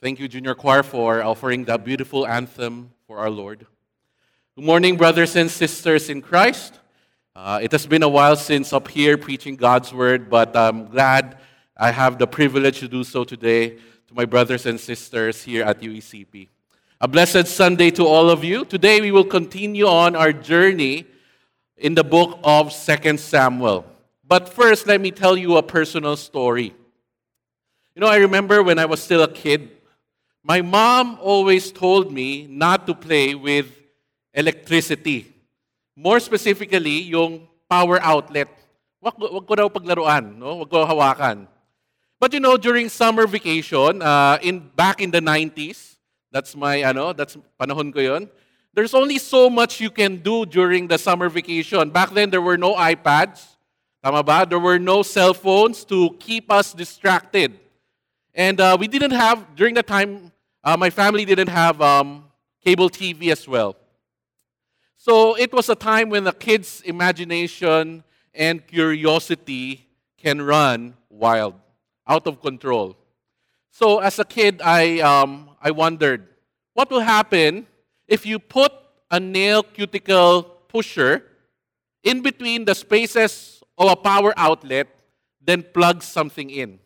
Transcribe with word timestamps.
Thank 0.00 0.20
you, 0.20 0.28
Junior 0.28 0.54
Choir, 0.54 0.84
for 0.84 1.24
offering 1.24 1.64
that 1.64 1.84
beautiful 1.84 2.24
anthem 2.24 2.92
for 3.08 3.18
our 3.18 3.28
Lord. 3.28 3.66
Good 4.54 4.64
morning, 4.64 4.96
brothers 4.96 5.34
and 5.34 5.50
sisters 5.50 6.08
in 6.08 6.22
Christ. 6.22 6.78
Uh, 7.34 7.58
it 7.60 7.72
has 7.72 7.84
been 7.84 8.04
a 8.04 8.08
while 8.08 8.36
since 8.36 8.72
up 8.72 8.86
here 8.86 9.18
preaching 9.18 9.56
God's 9.56 9.92
word, 9.92 10.30
but 10.30 10.56
I'm 10.56 10.86
glad 10.86 11.38
I 11.76 11.90
have 11.90 12.16
the 12.16 12.28
privilege 12.28 12.78
to 12.78 12.86
do 12.86 13.02
so 13.02 13.24
today 13.24 13.70
to 13.70 14.14
my 14.14 14.24
brothers 14.24 14.66
and 14.66 14.78
sisters 14.78 15.42
here 15.42 15.64
at 15.64 15.80
UECP. 15.80 16.46
A 17.00 17.08
blessed 17.08 17.48
Sunday 17.48 17.90
to 17.90 18.06
all 18.06 18.30
of 18.30 18.44
you. 18.44 18.64
Today 18.64 19.00
we 19.00 19.10
will 19.10 19.24
continue 19.24 19.88
on 19.88 20.14
our 20.14 20.32
journey 20.32 21.06
in 21.76 21.96
the 21.96 22.04
book 22.04 22.38
of 22.44 22.72
2 22.72 23.16
Samuel. 23.16 23.84
But 24.24 24.48
first, 24.48 24.86
let 24.86 25.00
me 25.00 25.10
tell 25.10 25.36
you 25.36 25.56
a 25.56 25.62
personal 25.64 26.16
story. 26.16 26.72
You 27.96 28.00
know, 28.00 28.06
I 28.06 28.18
remember 28.18 28.62
when 28.62 28.78
I 28.78 28.84
was 28.84 29.02
still 29.02 29.24
a 29.24 29.28
kid, 29.28 29.72
my 30.48 30.64
mom 30.64 31.20
always 31.20 31.68
told 31.70 32.10
me 32.10 32.48
not 32.48 32.88
to 32.88 32.94
play 32.96 33.36
with 33.36 33.68
electricity. 34.32 35.28
More 35.94 36.18
specifically, 36.24 37.04
yung 37.12 37.44
power 37.68 38.00
outlet. 38.00 38.48
Wag, 38.96 39.12
wag 39.20 39.44
ko 39.44 39.54
daw 39.54 39.68
paglaruan, 39.68 40.40
no? 40.40 40.64
Wag 40.64 40.72
ko 40.72 40.88
hawakan. 40.88 41.44
But 42.16 42.32
you 42.32 42.40
know, 42.40 42.56
during 42.56 42.88
summer 42.88 43.28
vacation, 43.28 44.00
uh, 44.00 44.40
in 44.40 44.64
back 44.72 45.04
in 45.04 45.12
the 45.12 45.20
90s, 45.20 46.00
that's 46.32 46.56
my 46.56 46.80
ano, 46.80 47.12
that's 47.12 47.36
panahon 47.60 47.92
ko 47.92 48.00
'yon. 48.00 48.32
There's 48.72 48.96
only 48.96 49.20
so 49.20 49.52
much 49.52 49.84
you 49.84 49.92
can 49.92 50.16
do 50.16 50.48
during 50.48 50.88
the 50.88 50.96
summer 50.96 51.28
vacation. 51.28 51.92
Back 51.92 52.16
then 52.16 52.32
there 52.32 52.42
were 52.42 52.56
no 52.56 52.72
iPads. 52.72 53.58
Tama 54.00 54.24
ba? 54.24 54.46
There 54.48 54.62
were 54.62 54.78
no 54.78 55.04
cell 55.04 55.34
phones 55.34 55.84
to 55.92 56.16
keep 56.16 56.48
us 56.48 56.72
distracted. 56.72 57.58
And 58.32 58.60
uh, 58.60 58.76
we 58.78 58.86
didn't 58.86 59.10
have, 59.10 59.42
during 59.58 59.74
the 59.74 59.82
time, 59.82 60.30
uh, 60.68 60.76
my 60.76 60.90
family 60.90 61.24
didn't 61.24 61.48
have 61.48 61.80
um, 61.80 62.24
cable 62.62 62.90
TV 62.90 63.32
as 63.32 63.48
well. 63.48 63.74
So 64.98 65.34
it 65.38 65.50
was 65.50 65.70
a 65.70 65.74
time 65.74 66.10
when 66.10 66.26
a 66.26 66.32
kid's 66.32 66.82
imagination 66.82 68.04
and 68.34 68.66
curiosity 68.66 69.88
can 70.18 70.42
run 70.42 70.94
wild, 71.08 71.54
out 72.06 72.26
of 72.26 72.42
control. 72.42 72.98
So 73.70 74.00
as 74.00 74.18
a 74.18 74.26
kid, 74.26 74.60
I, 74.62 75.00
um, 75.00 75.56
I 75.62 75.70
wondered, 75.70 76.28
what 76.74 76.90
will 76.90 77.00
happen 77.00 77.66
if 78.06 78.26
you 78.26 78.38
put 78.38 78.70
a 79.10 79.18
nail 79.18 79.62
cuticle 79.62 80.42
pusher 80.68 81.22
in 82.02 82.20
between 82.20 82.66
the 82.66 82.74
spaces 82.74 83.62
of 83.78 83.90
a 83.90 83.96
power 83.96 84.34
outlet, 84.36 84.88
then 85.40 85.62
plug 85.62 86.02
something 86.02 86.50
in? 86.50 86.78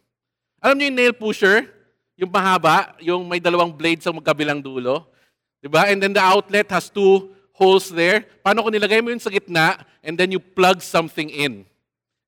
Alam 0.62 0.78
niyo 0.78 0.86
yung 0.86 0.94
nail 0.94 1.12
pusher? 1.14 1.81
Yung 2.22 2.30
mahaba, 2.30 2.94
yung 3.02 3.26
may 3.26 3.42
dalawang 3.42 3.74
blades 3.74 4.06
sa 4.06 4.14
magkabilang 4.14 4.62
dulo. 4.62 5.10
Diba? 5.58 5.90
And 5.90 5.98
then 5.98 6.14
the 6.14 6.22
outlet 6.22 6.70
has 6.70 6.86
two 6.86 7.34
holes 7.50 7.90
there. 7.90 8.30
Paano 8.46 8.62
kung 8.62 8.70
nilagay 8.70 9.02
mo 9.02 9.10
yun 9.10 9.18
sa 9.18 9.26
gitna 9.26 9.82
and 10.06 10.14
then 10.14 10.30
you 10.30 10.38
plug 10.38 10.78
something 10.78 11.26
in? 11.26 11.66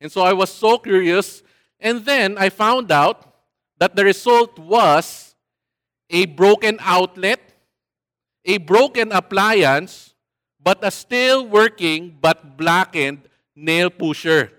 And 0.03 0.11
so 0.11 0.27
I 0.27 0.35
was 0.35 0.51
so 0.51 0.83
curious. 0.83 1.47
And 1.79 2.03
then 2.03 2.35
I 2.43 2.51
found 2.51 2.91
out 2.91 3.23
that 3.79 3.95
the 3.95 4.03
result 4.03 4.59
was 4.59 5.39
a 6.11 6.27
broken 6.27 6.83
outlet, 6.83 7.39
a 8.43 8.59
broken 8.59 9.15
appliance, 9.15 10.11
but 10.59 10.83
a 10.83 10.91
still 10.91 11.47
working 11.47 12.19
but 12.19 12.59
blackened 12.59 13.31
nail 13.55 13.95
pusher. 13.95 14.51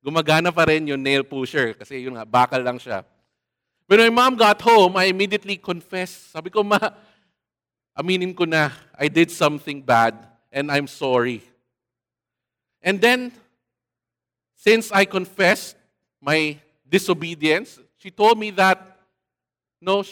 Gumagana 0.00 0.48
pa 0.48 0.64
rin 0.64 0.88
yung 0.88 1.04
nail 1.04 1.28
pusher 1.28 1.76
kasi 1.76 2.08
yun 2.08 2.16
nga, 2.16 2.24
bakal 2.24 2.64
lang 2.64 2.80
siya. 2.80 3.04
When 3.88 4.00
my 4.00 4.10
mom 4.10 4.36
got 4.36 4.60
home, 4.60 4.98
I 4.98 5.04
immediately 5.04 5.56
confessed. 5.56 6.30
Sabi 6.30 6.50
ko, 6.50 6.62
ma, 6.62 6.78
aminin 7.96 8.36
ko 8.36 8.44
na, 8.44 8.70
I 8.92 9.08
did 9.08 9.30
something 9.30 9.80
bad 9.80 10.12
and 10.52 10.70
I'm 10.70 10.86
sorry. 10.86 11.40
And 12.82 13.00
then, 13.00 13.32
since 14.54 14.92
I 14.92 15.06
confessed 15.06 15.74
my 16.20 16.58
disobedience, 16.86 17.80
she 17.96 18.10
told 18.10 18.38
me 18.38 18.50
that, 18.60 18.98
no, 19.80 20.04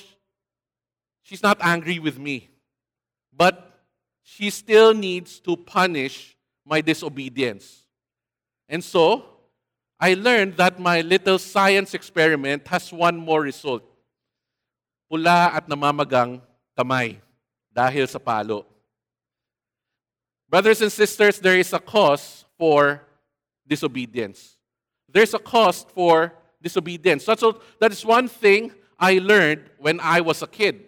she's 1.23 1.43
not 1.43 1.59
angry 1.61 1.99
with 1.99 2.19
me, 2.19 2.49
but 3.31 3.79
she 4.23 4.49
still 4.49 4.95
needs 4.95 5.39
to 5.41 5.55
punish 5.55 6.35
my 6.65 6.81
disobedience. 6.81 7.85
And 8.71 8.83
so, 8.83 9.36
I 9.99 10.15
learned 10.15 10.57
that 10.59 10.79
my 10.79 11.01
little 11.01 11.39
science 11.39 11.95
experiment 11.95 12.69
has 12.69 12.93
one 12.93 13.17
more 13.17 13.41
result. 13.41 13.83
Pula 15.11 15.55
at 15.55 15.69
namamagang 15.69 16.41
kamay 16.77 17.17
dahil 17.73 18.09
sa 18.09 18.19
palo. 18.19 18.67
Brothers 20.49 20.83
and 20.83 20.93
sisters, 20.93 21.39
there 21.39 21.59
is 21.59 21.73
a 21.73 21.79
cause 21.79 22.45
for 22.59 23.03
disobedience. 23.67 24.57
There's 25.09 25.35
a 25.35 25.39
cost 25.39 25.91
for 25.91 26.33
disobedience. 26.63 27.25
That's 27.25 27.43
that 27.81 27.93
is 27.93 28.05
one 28.05 28.29
thing 28.29 28.73
I 28.99 29.19
learned 29.19 29.71
when 29.79 29.99
I 30.01 30.21
was 30.21 30.43
a 30.43 30.47
kid. 30.47 30.85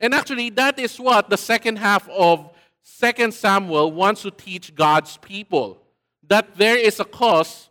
And 0.00 0.14
actually, 0.14 0.50
that 0.50 0.78
is 0.78 0.98
what 1.00 1.30
the 1.30 1.38
second 1.38 1.76
half 1.78 2.08
of 2.10 2.50
2 3.00 3.30
Samuel 3.32 3.92
wants 3.92 4.22
to 4.22 4.30
teach 4.30 4.74
God's 4.74 5.16
people. 5.16 5.80
That 6.28 6.56
there 6.56 6.76
is 6.76 7.00
a 7.00 7.04
cause 7.04 7.65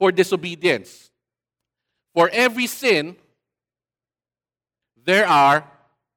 for 0.00 0.10
disobedience. 0.10 1.10
For 2.14 2.30
every 2.32 2.66
sin, 2.66 3.16
there 5.04 5.26
are 5.26 5.64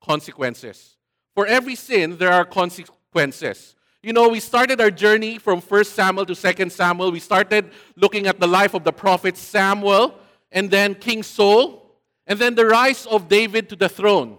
consequences. 0.02 0.96
For 1.36 1.46
every 1.46 1.76
sin, 1.76 2.18
there 2.18 2.32
are 2.32 2.46
consequences. 2.46 3.76
You 4.02 4.14
know, 4.14 4.30
we 4.30 4.40
started 4.40 4.80
our 4.80 4.90
journey 4.90 5.38
from 5.38 5.60
1 5.60 5.84
Samuel 5.84 6.26
to 6.28 6.36
2 6.36 6.70
Samuel. 6.70 7.12
We 7.12 7.20
started 7.20 7.72
looking 7.98 8.26
at 8.26 8.40
the 8.40 8.48
life 8.48 8.74
of 8.74 8.86
the 8.86 8.94
prophet 8.94 9.36
Samuel, 9.36 10.16
and 10.52 10.72
then 10.72 10.96
King 10.96 11.22
Saul, 11.22 12.00
and 12.26 12.40
then 12.40 12.56
the 12.56 12.66
rise 12.66 13.06
of 13.06 13.28
David 13.28 13.68
to 13.70 13.76
the 13.76 13.90
throne. 13.90 14.38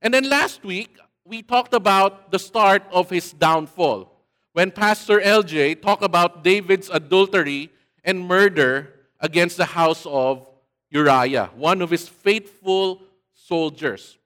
And 0.00 0.14
then 0.14 0.28
last 0.30 0.64
week, 0.64 0.98
we 1.26 1.42
talked 1.42 1.74
about 1.74 2.30
the 2.30 2.38
start 2.38 2.84
of 2.90 3.10
his 3.10 3.32
downfall. 3.32 4.12
When 4.52 4.70
Pastor 4.70 5.20
LJ 5.20 5.82
talked 5.82 6.02
about 6.02 6.42
David's 6.42 6.88
adultery 6.88 7.70
and 8.06 8.26
murder 8.26 8.94
against 9.20 9.58
the 9.58 9.66
house 9.66 10.06
of 10.06 10.48
Uriah, 10.88 11.50
one 11.56 11.82
of 11.82 11.90
his 11.90 12.08
faithful 12.08 13.02
soldiers. 13.34 14.16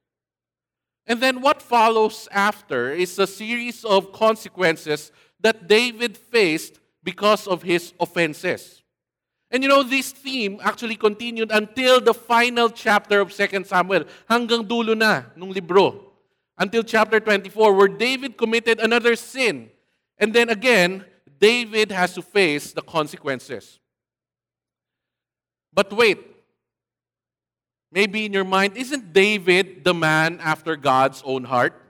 And 1.06 1.20
then 1.20 1.40
what 1.40 1.62
follows 1.62 2.28
after 2.30 2.92
is 2.92 3.18
a 3.18 3.26
series 3.26 3.84
of 3.84 4.12
consequences 4.12 5.10
that 5.40 5.66
David 5.66 6.16
faced 6.16 6.78
because 7.02 7.48
of 7.48 7.62
his 7.62 7.94
offenses. 7.98 8.82
And 9.50 9.64
you 9.64 9.68
know, 9.68 9.82
this 9.82 10.12
theme 10.12 10.60
actually 10.62 10.94
continued 10.94 11.50
until 11.50 12.00
the 12.00 12.14
final 12.14 12.70
chapter 12.70 13.20
of 13.20 13.34
2 13.34 13.64
Samuel, 13.64 14.04
hanggang 14.28 14.62
dulo 14.62 14.94
na 14.94 15.26
nung 15.34 15.50
libro. 15.50 16.12
Until 16.56 16.84
chapter 16.84 17.18
24, 17.18 17.72
where 17.72 17.88
David 17.88 18.36
committed 18.36 18.78
another 18.78 19.16
sin. 19.16 19.70
And 20.18 20.32
then 20.32 20.50
again, 20.50 21.04
David 21.40 21.90
has 21.90 22.14
to 22.14 22.22
face 22.22 22.72
the 22.72 22.82
consequences. 22.82 23.78
But 25.72 25.92
wait, 25.92 26.18
maybe 27.90 28.26
in 28.26 28.32
your 28.32 28.44
mind, 28.44 28.76
isn't 28.76 29.12
David 29.12 29.84
the 29.84 29.94
man 29.94 30.38
after 30.40 30.76
God's 30.76 31.22
own 31.24 31.44
heart? 31.44 31.80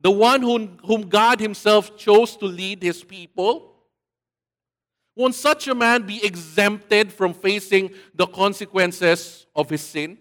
The 0.00 0.10
one 0.10 0.42
whom, 0.42 0.78
whom 0.84 1.08
God 1.08 1.40
Himself 1.40 1.96
chose 1.96 2.36
to 2.36 2.46
lead 2.46 2.82
His 2.82 3.02
people? 3.02 3.72
Won't 5.16 5.34
such 5.34 5.66
a 5.66 5.74
man 5.74 6.06
be 6.06 6.24
exempted 6.24 7.10
from 7.10 7.32
facing 7.32 7.90
the 8.14 8.26
consequences 8.26 9.46
of 9.56 9.70
his 9.70 9.80
sin? 9.80 10.18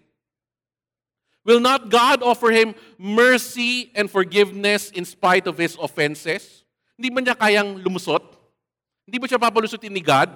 Will 1.44 1.60
not 1.60 1.90
God 1.90 2.24
offer 2.24 2.50
him 2.50 2.74
mercy 2.98 3.92
and 3.94 4.10
forgiveness 4.10 4.90
in 4.92 5.04
spite 5.04 5.48
of 5.48 5.58
his 5.58 5.78
offenses? 5.80 6.65
Hindi 6.96 7.12
ba 7.12 7.20
niya 7.20 7.36
kayang 7.36 7.84
lumusot? 7.84 8.24
Hindi 9.04 9.20
ba 9.20 9.28
siya 9.28 9.40
papulusutin 9.40 9.92
ni 9.92 10.00
God? 10.00 10.32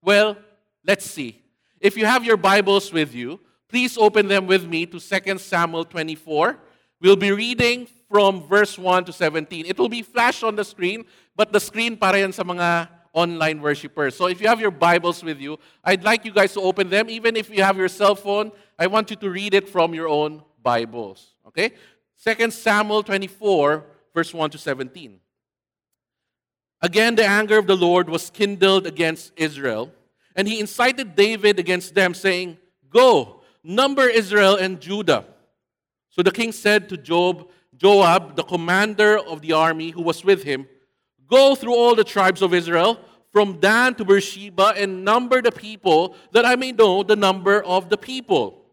Well, 0.00 0.36
let's 0.80 1.04
see. 1.04 1.44
If 1.80 1.96
you 1.96 2.08
have 2.08 2.24
your 2.24 2.36
Bibles 2.36 2.90
with 2.90 3.14
you, 3.14 3.38
please 3.68 3.96
open 4.00 4.26
them 4.26 4.48
with 4.48 4.66
me 4.66 4.86
to 4.86 4.98
2 4.98 5.38
Samuel 5.38 5.84
24. 5.84 6.58
We'll 7.00 7.20
be 7.20 7.30
reading 7.30 7.86
from 8.10 8.42
verse 8.48 8.78
1 8.78 9.04
to 9.06 9.12
17. 9.12 9.66
It 9.66 9.78
will 9.78 9.88
be 9.88 10.02
flashed 10.02 10.42
on 10.42 10.56
the 10.56 10.64
screen, 10.64 11.04
but 11.36 11.52
the 11.52 11.60
screen 11.60 11.96
para 11.96 12.18
yan 12.18 12.32
sa 12.32 12.42
mga 12.42 12.88
online 13.12 13.60
worshipers. 13.60 14.16
So 14.16 14.26
if 14.26 14.40
you 14.40 14.48
have 14.48 14.60
your 14.60 14.72
Bibles 14.72 15.22
with 15.22 15.38
you, 15.38 15.58
I'd 15.84 16.02
like 16.02 16.24
you 16.24 16.32
guys 16.32 16.54
to 16.54 16.60
open 16.60 16.88
them. 16.88 17.10
Even 17.10 17.36
if 17.36 17.50
you 17.50 17.62
have 17.62 17.76
your 17.76 17.88
cell 17.88 18.14
phone, 18.14 18.50
I 18.78 18.86
want 18.86 19.10
you 19.10 19.16
to 19.16 19.30
read 19.30 19.54
it 19.54 19.68
from 19.68 19.94
your 19.94 20.08
own 20.08 20.42
Bibles. 20.62 21.36
Okay? 21.46 21.72
2 22.24 22.50
Samuel 22.50 23.02
24, 23.02 23.84
verse 24.14 24.34
1 24.34 24.50
to 24.50 24.58
17. 24.58 25.20
Again, 26.80 27.16
the 27.16 27.26
anger 27.26 27.58
of 27.58 27.66
the 27.66 27.76
Lord 27.76 28.08
was 28.08 28.30
kindled 28.30 28.86
against 28.86 29.32
Israel, 29.36 29.92
and 30.36 30.46
he 30.46 30.60
incited 30.60 31.16
David 31.16 31.58
against 31.58 31.94
them, 31.94 32.14
saying, 32.14 32.58
Go, 32.90 33.42
Number 33.64 34.08
Israel 34.08 34.56
and 34.56 34.80
Judah. 34.80 35.26
So 36.10 36.22
the 36.22 36.30
king 36.30 36.52
said 36.52 36.88
to 36.88 36.96
Job, 36.96 37.48
Joab, 37.76 38.36
the 38.36 38.42
commander 38.42 39.18
of 39.18 39.40
the 39.40 39.52
army 39.52 39.90
who 39.90 40.02
was 40.02 40.24
with 40.24 40.42
him, 40.42 40.66
Go 41.26 41.54
through 41.54 41.74
all 41.74 41.94
the 41.94 42.04
tribes 42.04 42.40
of 42.40 42.54
Israel, 42.54 42.98
from 43.30 43.60
Dan 43.60 43.94
to 43.96 44.04
Beersheba, 44.04 44.72
and 44.76 45.04
number 45.04 45.42
the 45.42 45.52
people, 45.52 46.16
that 46.32 46.46
I 46.46 46.56
may 46.56 46.72
know 46.72 47.02
the 47.02 47.16
number 47.16 47.62
of 47.62 47.88
the 47.88 47.98
people. 47.98 48.64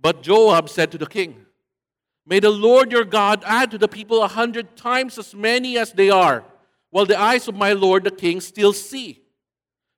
But 0.00 0.22
Joab 0.22 0.68
said 0.68 0.92
to 0.92 0.98
the 0.98 1.06
king, 1.06 1.46
May 2.26 2.40
the 2.40 2.50
Lord 2.50 2.92
your 2.92 3.04
God 3.04 3.42
add 3.46 3.70
to 3.70 3.78
the 3.78 3.88
people 3.88 4.22
a 4.22 4.28
hundred 4.28 4.76
times 4.76 5.18
as 5.18 5.34
many 5.34 5.78
as 5.78 5.92
they 5.92 6.10
are, 6.10 6.44
while 6.90 7.06
the 7.06 7.18
eyes 7.18 7.48
of 7.48 7.54
my 7.54 7.72
Lord 7.72 8.04
the 8.04 8.10
king 8.10 8.40
still 8.40 8.72
see. 8.72 9.22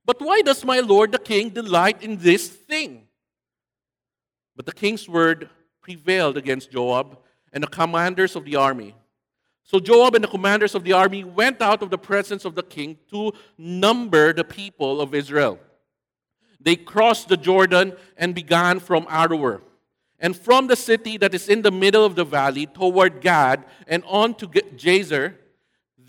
But 0.05 0.21
why 0.21 0.43
does 0.43 0.65
my 0.65 0.81
Lord 0.81 1.13
the 1.13 1.19
king 1.19 1.51
delight 1.51 2.03
in 2.03 2.17
this 2.17 2.49
thing? 2.49 3.07
But 4.57 4.67
the 4.67 4.73
king's 4.73 5.09
word 5.09 5.49
prevailed 5.81 6.37
against 6.37 6.71
Joab 6.71 7.19
and 7.53 7.63
the 7.63 7.69
commanders 7.69 8.37
of 8.37 8.45
the 8.45 8.57
army. 8.57 8.95
So 9.63 9.79
Joab 9.79 10.17
and 10.17 10.25
the 10.25 10.29
commanders 10.29 10.75
of 10.75 10.85
the 10.85 10.93
army 10.93 11.23
went 11.23 11.63
out 11.63 11.83
of 11.83 11.91
the 11.91 11.99
presence 11.99 12.45
of 12.45 12.55
the 12.55 12.63
king 12.63 12.99
to 13.11 13.33
number 13.57 14.33
the 14.33 14.45
people 14.45 15.01
of 15.01 15.15
Israel. 15.15 15.59
They 16.61 16.77
crossed 16.77 17.29
the 17.29 17.37
Jordan 17.37 17.95
and 18.17 18.35
began 18.35 18.81
from 18.81 19.07
Aroer. 19.07 19.63
And 20.19 20.37
from 20.37 20.67
the 20.67 20.77
city 20.77 21.17
that 21.17 21.35
is 21.35 21.49
in 21.49 21.63
the 21.63 21.71
middle 21.71 22.05
of 22.05 22.15
the 22.15 22.25
valley 22.25 22.67
toward 22.67 23.23
Gad 23.23 23.65
and 23.87 24.05
on 24.07 24.35
to 24.35 24.47
Jazer, 24.49 25.37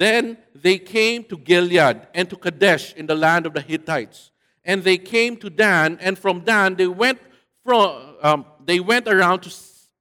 then 0.01 0.37
they 0.55 0.79
came 0.79 1.23
to 1.25 1.37
Gilead 1.37 2.07
and 2.15 2.27
to 2.29 2.35
Kadesh 2.35 2.93
in 2.93 3.05
the 3.05 3.15
land 3.15 3.45
of 3.45 3.53
the 3.53 3.61
Hittites. 3.61 4.31
And 4.65 4.83
they 4.83 4.97
came 4.97 5.37
to 5.37 5.49
Dan, 5.49 5.99
and 6.01 6.17
from 6.17 6.41
Dan 6.41 6.75
they 6.75 6.87
went 6.87 7.19
from 7.63 8.15
um, 8.23 8.45
they 8.65 8.79
went 8.79 9.07
around 9.07 9.41
to 9.41 9.51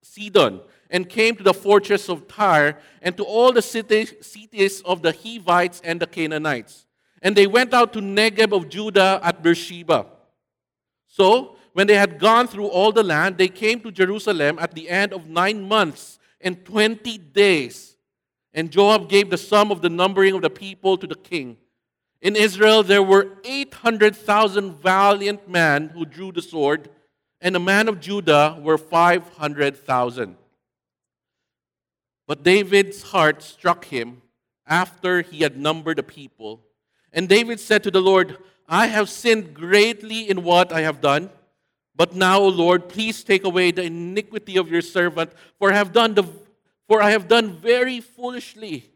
Sidon 0.03 0.61
and 0.91 1.09
came 1.09 1.37
to 1.37 1.43
the 1.43 1.55
fortress 1.55 2.09
of 2.09 2.27
Tyre 2.27 2.79
and 3.03 3.17
to 3.17 3.25
all 3.25 3.53
the 3.53 3.63
cities, 3.63 4.83
of 4.85 5.03
the 5.03 5.13
Hivites 5.13 5.81
and 5.85 6.01
the 6.01 6.07
Canaanites. 6.07 6.87
And 7.23 7.37
they 7.37 7.47
went 7.47 7.75
out 7.75 7.93
to 7.93 8.01
Negeb 8.01 8.53
of 8.53 8.69
Judah 8.69 9.21
at 9.23 9.43
Beersheba. 9.43 10.07
So, 11.07 11.57
when 11.73 11.87
they 11.87 11.97
had 11.97 12.19
gone 12.19 12.49
through 12.49 12.67
all 12.67 12.91
the 12.91 13.03
land, 13.03 13.39
they 13.39 13.49
came 13.49 13.81
to 13.81 13.93
Jerusalem 13.93 14.59
at 14.59 14.75
the 14.75 14.89
end 14.89 15.13
of 15.13 15.29
nine 15.29 15.63
months 15.63 16.19
and 16.41 16.65
twenty 16.65 17.19
days. 17.19 17.90
And 18.53 18.71
Joab 18.71 19.09
gave 19.09 19.31
the 19.31 19.39
sum 19.39 19.71
of 19.71 19.81
the 19.81 19.89
numbering 19.89 20.35
of 20.35 20.43
the 20.43 20.51
people 20.51 20.97
to 20.97 21.07
the 21.07 21.15
king. 21.15 21.57
In 22.21 22.37
Israel, 22.37 22.83
there 22.83 23.03
were 23.03 23.39
800,000 23.45 24.73
valiant 24.75 25.49
men 25.49 25.89
who 25.91 26.05
drew 26.05 26.33
the 26.33 26.43
sword, 26.43 26.91
and 27.41 27.55
the 27.55 27.61
men 27.61 27.89
of 27.89 28.01
Judah 28.01 28.59
were 28.61 28.77
500,000. 28.77 30.37
But 32.27 32.43
David's 32.43 33.03
heart 33.03 33.43
struck 33.43 33.87
him 33.87 34.23
after 34.67 35.23
he 35.23 35.41
had 35.41 35.59
numbered 35.59 35.99
the 35.99 36.03
people. 36.03 36.61
And 37.13 37.29
David 37.29 37.59
said 37.59 37.83
to 37.85 37.91
the 37.91 38.03
Lord, 38.03 38.37
I 38.69 38.87
have 38.87 39.09
sinned 39.09 39.55
greatly 39.55 40.31
in 40.31 40.45
what 40.45 40.73
I 40.73 40.83
have 40.83 41.01
done. 41.01 41.31
But 41.97 42.15
now, 42.15 42.39
O 42.39 42.49
Lord, 42.49 42.89
please 42.89 43.25
take 43.25 43.45
away 43.45 43.73
the 43.73 43.83
iniquity 43.83 44.57
of 44.57 44.71
your 44.71 44.81
servant, 44.81 45.33
for 45.59 45.73
I 45.73 45.75
have 45.75 45.93
done, 45.93 46.15
the, 46.15 46.25
for 46.91 47.01
I 47.01 47.11
have 47.11 47.29
done 47.29 47.53
very 47.53 48.01
foolishly. 48.01 48.91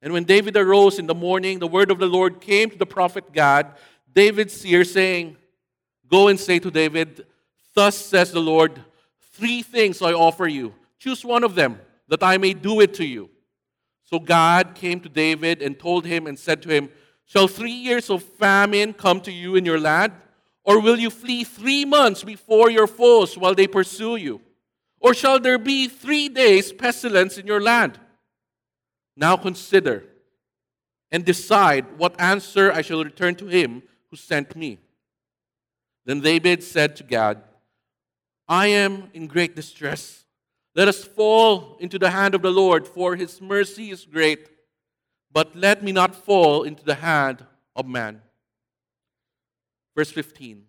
And 0.00 0.12
when 0.12 0.22
David 0.22 0.56
arose 0.56 1.00
in 1.00 1.08
the 1.08 1.16
morning, 1.16 1.58
the 1.58 1.66
word 1.66 1.90
of 1.90 1.98
the 1.98 2.06
Lord 2.06 2.40
came 2.40 2.70
to 2.70 2.78
the 2.78 2.86
prophet 2.86 3.32
Gad, 3.32 3.74
David's 4.14 4.54
seer, 4.54 4.84
saying, 4.84 5.36
Go 6.08 6.28
and 6.28 6.38
say 6.38 6.60
to 6.60 6.70
David, 6.70 7.26
Thus 7.74 7.96
says 7.96 8.30
the 8.30 8.38
Lord, 8.38 8.80
three 9.32 9.62
things 9.62 10.00
I 10.00 10.12
offer 10.12 10.46
you. 10.46 10.74
Choose 11.00 11.24
one 11.24 11.42
of 11.42 11.56
them 11.56 11.80
that 12.06 12.22
I 12.22 12.38
may 12.38 12.52
do 12.52 12.78
it 12.78 12.94
to 12.94 13.04
you. 13.04 13.30
So 14.04 14.20
Gad 14.20 14.76
came 14.76 15.00
to 15.00 15.08
David 15.08 15.62
and 15.62 15.76
told 15.76 16.06
him 16.06 16.28
and 16.28 16.38
said 16.38 16.62
to 16.62 16.68
him, 16.68 16.88
Shall 17.24 17.48
three 17.48 17.72
years 17.72 18.10
of 18.10 18.22
famine 18.22 18.92
come 18.92 19.20
to 19.22 19.32
you 19.32 19.56
in 19.56 19.64
your 19.64 19.80
land? 19.80 20.12
Or 20.62 20.80
will 20.80 21.00
you 21.00 21.10
flee 21.10 21.42
three 21.42 21.84
months 21.84 22.22
before 22.22 22.70
your 22.70 22.86
foes 22.86 23.36
while 23.36 23.56
they 23.56 23.66
pursue 23.66 24.14
you? 24.14 24.40
Or 25.00 25.14
shall 25.14 25.38
there 25.38 25.58
be 25.58 25.88
three 25.88 26.28
days 26.28 26.72
pestilence 26.72 27.38
in 27.38 27.46
your 27.46 27.60
land? 27.60 27.98
Now 29.16 29.36
consider 29.36 30.04
and 31.10 31.24
decide 31.24 31.98
what 31.98 32.20
answer 32.20 32.72
I 32.72 32.82
shall 32.82 33.04
return 33.04 33.34
to 33.36 33.46
him 33.46 33.82
who 34.10 34.16
sent 34.16 34.56
me. 34.56 34.78
Then 36.04 36.20
David 36.20 36.62
said 36.62 36.96
to 36.96 37.02
Gad, 37.02 37.42
I 38.48 38.68
am 38.68 39.10
in 39.12 39.26
great 39.26 39.56
distress. 39.56 40.24
Let 40.74 40.88
us 40.88 41.04
fall 41.04 41.76
into 41.80 41.98
the 41.98 42.10
hand 42.10 42.34
of 42.34 42.42
the 42.42 42.50
Lord, 42.50 42.86
for 42.86 43.16
his 43.16 43.40
mercy 43.40 43.90
is 43.90 44.04
great. 44.04 44.48
But 45.32 45.56
let 45.56 45.82
me 45.82 45.90
not 45.90 46.14
fall 46.14 46.62
into 46.62 46.84
the 46.84 46.94
hand 46.94 47.44
of 47.74 47.86
man. 47.86 48.22
Verse 49.96 50.10
15. 50.10 50.64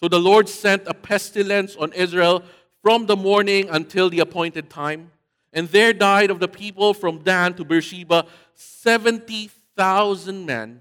So 0.00 0.06
the 0.06 0.20
Lord 0.20 0.48
sent 0.48 0.86
a 0.86 0.94
pestilence 0.94 1.74
on 1.74 1.92
Israel 1.92 2.44
from 2.88 3.04
the 3.04 3.16
morning 3.16 3.68
until 3.68 4.08
the 4.08 4.18
appointed 4.18 4.70
time. 4.70 5.10
And 5.52 5.68
there 5.68 5.92
died 5.92 6.30
of 6.30 6.40
the 6.40 6.48
people 6.48 6.94
from 6.94 7.18
Dan 7.18 7.52
to 7.56 7.64
Beersheba 7.66 8.24
70,000 8.54 10.46
men. 10.46 10.80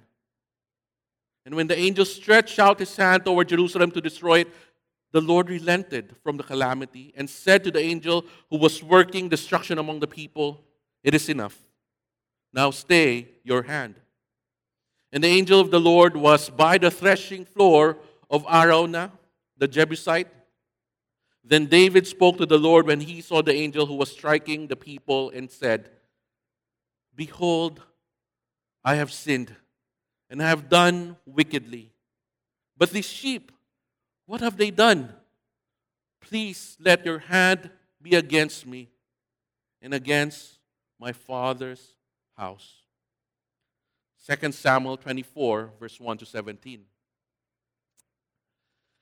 And 1.45 1.53
when 1.53 1.67
the 1.67 1.77
angel 1.77 2.05
stretched 2.05 2.59
out 2.59 2.79
his 2.79 2.95
hand 2.95 3.25
toward 3.25 3.49
Jerusalem 3.49 3.91
to 3.91 3.99
destroy 3.99 4.39
it, 4.39 4.47
the 5.11 5.19
Lord 5.19 5.49
relented 5.49 6.15
from 6.23 6.37
the 6.37 6.43
calamity 6.43 7.13
and 7.17 7.29
said 7.29 7.65
to 7.65 7.71
the 7.71 7.81
angel 7.81 8.23
who 8.49 8.57
was 8.57 8.81
working 8.81 9.27
destruction 9.27 9.77
among 9.77 9.99
the 9.99 10.07
people, 10.07 10.63
It 11.03 11.13
is 11.13 11.27
enough. 11.27 11.59
Now 12.53 12.71
stay 12.71 13.27
your 13.43 13.63
hand. 13.63 13.95
And 15.11 15.21
the 15.21 15.27
angel 15.27 15.59
of 15.59 15.71
the 15.71 15.81
Lord 15.81 16.15
was 16.15 16.49
by 16.49 16.77
the 16.77 16.89
threshing 16.89 17.43
floor 17.43 17.97
of 18.29 18.45
Araunah, 18.45 19.11
the 19.57 19.67
Jebusite. 19.67 20.29
Then 21.47 21.67
David 21.67 22.05
spoke 22.05 22.37
to 22.37 22.45
the 22.45 22.57
Lord 22.57 22.87
when 22.87 22.99
he 22.99 23.21
saw 23.21 23.41
the 23.41 23.53
angel 23.53 23.85
who 23.85 23.95
was 23.95 24.11
striking 24.11 24.67
the 24.67 24.75
people 24.75 25.29
and 25.29 25.49
said, 25.49 25.89
Behold, 27.15 27.81
I 28.83 28.95
have 28.95 29.11
sinned 29.11 29.55
and 30.29 30.43
I 30.43 30.49
have 30.49 30.67
done 30.67 31.15
wickedly. 31.25 31.91
But 32.77 32.91
these 32.91 33.05
sheep 33.05 33.51
what 34.27 34.41
have 34.41 34.57
they 34.57 34.69
done? 34.69 35.13
Please 36.21 36.77
let 36.79 37.05
your 37.05 37.19
hand 37.19 37.71
be 38.01 38.15
against 38.15 38.67
me 38.67 38.89
and 39.81 39.93
against 39.93 40.59
my 40.99 41.13
father's 41.13 41.95
house. 42.35 42.81
2 44.29 44.51
Samuel 44.51 44.97
24, 44.97 45.71
verse 45.79 45.99
1 45.99 46.17
to 46.17 46.25
17. 46.25 46.81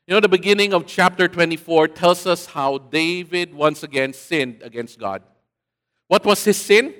You 0.07 0.13
know, 0.13 0.19
the 0.19 0.29
beginning 0.29 0.71
of 0.71 0.85
chapter 0.85 1.27
24 1.27 1.87
tells 1.87 2.27
us 2.27 2.45
how 2.45 2.77
David 2.77 3.55
once 3.55 3.81
again 3.81 4.13
sinned 4.13 4.61
against 4.61 4.99
God. 4.99 5.23
What 6.07 6.23
was 6.23 6.43
his 6.43 6.57
sin? 6.57 6.93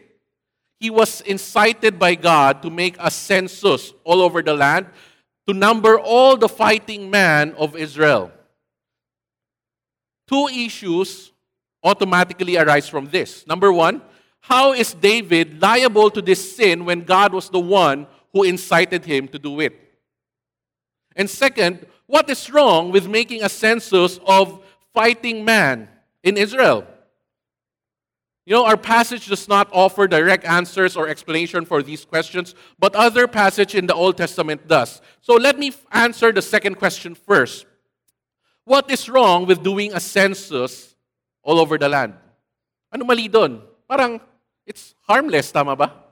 He 0.79 0.89
was 0.89 1.21
incited 1.21 1.99
by 1.99 2.15
God 2.15 2.63
to 2.63 2.71
make 2.71 2.95
a 2.99 3.11
census 3.11 3.93
all 4.03 4.21
over 4.21 4.41
the 4.41 4.55
land 4.55 4.87
to 5.47 5.53
number 5.53 5.99
all 5.99 6.35
the 6.35 6.49
fighting 6.49 7.11
men 7.11 7.53
of 7.53 7.75
Israel. 7.75 8.31
Two 10.27 10.47
issues 10.47 11.31
automatically 11.83 12.57
arise 12.57 12.89
from 12.89 13.05
this. 13.09 13.45
Number 13.45 13.71
one, 13.71 14.01
how 14.41 14.73
is 14.73 14.95
David 14.95 15.61
liable 15.61 16.09
to 16.09 16.23
this 16.23 16.55
sin 16.55 16.85
when 16.85 17.01
God 17.01 17.33
was 17.33 17.49
the 17.49 17.59
one 17.59 18.07
who 18.33 18.41
incited 18.41 19.05
him 19.05 19.27
to 19.27 19.37
do 19.37 19.59
it? 19.59 19.84
And 21.15 21.29
second, 21.29 21.85
what 22.05 22.29
is 22.29 22.51
wrong 22.51 22.91
with 22.91 23.07
making 23.07 23.43
a 23.43 23.49
census 23.49 24.19
of 24.25 24.63
fighting 24.93 25.45
men 25.45 25.87
in 26.23 26.37
Israel? 26.37 26.85
You 28.45 28.53
know, 28.53 28.65
our 28.65 28.77
passage 28.77 29.25
does 29.25 29.47
not 29.47 29.69
offer 29.73 30.07
direct 30.07 30.45
answers 30.45 30.95
or 30.95 31.07
explanation 31.07 31.65
for 31.65 31.81
these 31.81 32.05
questions, 32.05 32.53
but 32.77 32.93
other 32.93 33.27
passage 33.27 33.73
in 33.73 33.87
the 33.87 33.95
Old 33.95 34.17
Testament 34.17 34.67
does. 34.67 35.01
So 35.21 35.33
let 35.33 35.57
me 35.57 35.73
answer 35.91 36.31
the 36.31 36.43
second 36.43 36.75
question 36.75 37.15
first. 37.15 37.65
What 38.65 38.91
is 38.91 39.09
wrong 39.09 39.47
with 39.47 39.63
doing 39.63 39.93
a 39.93 39.99
census 39.99 40.95
all 41.41 41.59
over 41.59 41.79
the 41.79 41.89
land? 41.89 42.13
Ano 42.93 43.05
mali 43.05 43.27
doon? 43.27 43.61
Parang 43.89 44.21
it's 44.65 44.93
harmless, 45.09 45.51
tama 45.51 45.75
ba? 45.75 46.04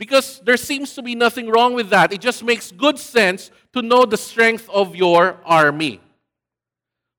Because 0.00 0.40
there 0.46 0.56
seems 0.56 0.94
to 0.94 1.02
be 1.02 1.14
nothing 1.14 1.50
wrong 1.50 1.74
with 1.74 1.90
that. 1.90 2.10
It 2.10 2.22
just 2.22 2.42
makes 2.42 2.72
good 2.72 2.98
sense 2.98 3.50
to 3.74 3.82
know 3.82 4.06
the 4.06 4.16
strength 4.16 4.66
of 4.70 4.96
your 4.96 5.36
army. 5.44 6.00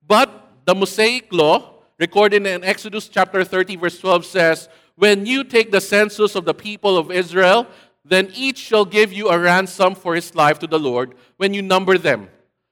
But 0.07 0.31
the 0.65 0.73
Mosaic 0.73 1.31
law 1.31 1.75
recorded 1.99 2.47
in 2.47 2.63
Exodus 2.63 3.07
chapter 3.07 3.43
30, 3.43 3.75
verse 3.75 3.99
12 3.99 4.25
says, 4.25 4.67
When 4.95 5.27
you 5.27 5.43
take 5.43 5.69
the 5.69 5.79
census 5.79 6.33
of 6.33 6.45
the 6.45 6.55
people 6.55 6.97
of 6.97 7.11
Israel, 7.11 7.67
then 8.03 8.31
each 8.33 8.57
shall 8.57 8.85
give 8.85 9.13
you 9.13 9.29
a 9.29 9.37
ransom 9.37 9.93
for 9.93 10.15
his 10.15 10.33
life 10.33 10.57
to 10.57 10.65
the 10.65 10.79
Lord 10.79 11.13
when 11.37 11.53
you 11.53 11.61
number 11.61 11.99
them, 11.99 12.29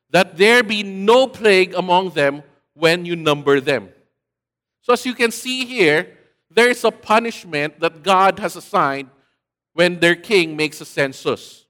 that 0.10 0.38
there 0.38 0.64
be 0.64 0.82
no 0.82 1.28
plague 1.28 1.76
among 1.76 2.10
them 2.10 2.42
when 2.74 3.06
you 3.06 3.16
number 3.16 3.62
them. 3.62 3.90
So, 4.82 4.94
as 4.94 5.06
you 5.06 5.14
can 5.14 5.30
see 5.30 5.66
here, 5.66 6.18
there 6.50 6.72
is 6.72 6.84
a 6.84 6.90
punishment 6.90 7.80
that 7.80 8.02
God 8.02 8.40
has 8.40 8.56
assigned 8.56 9.12
when 9.80 9.96
their 10.04 10.20
king 10.20 10.60
makes 10.60 10.84
a 10.84 10.86
census. 10.86 11.64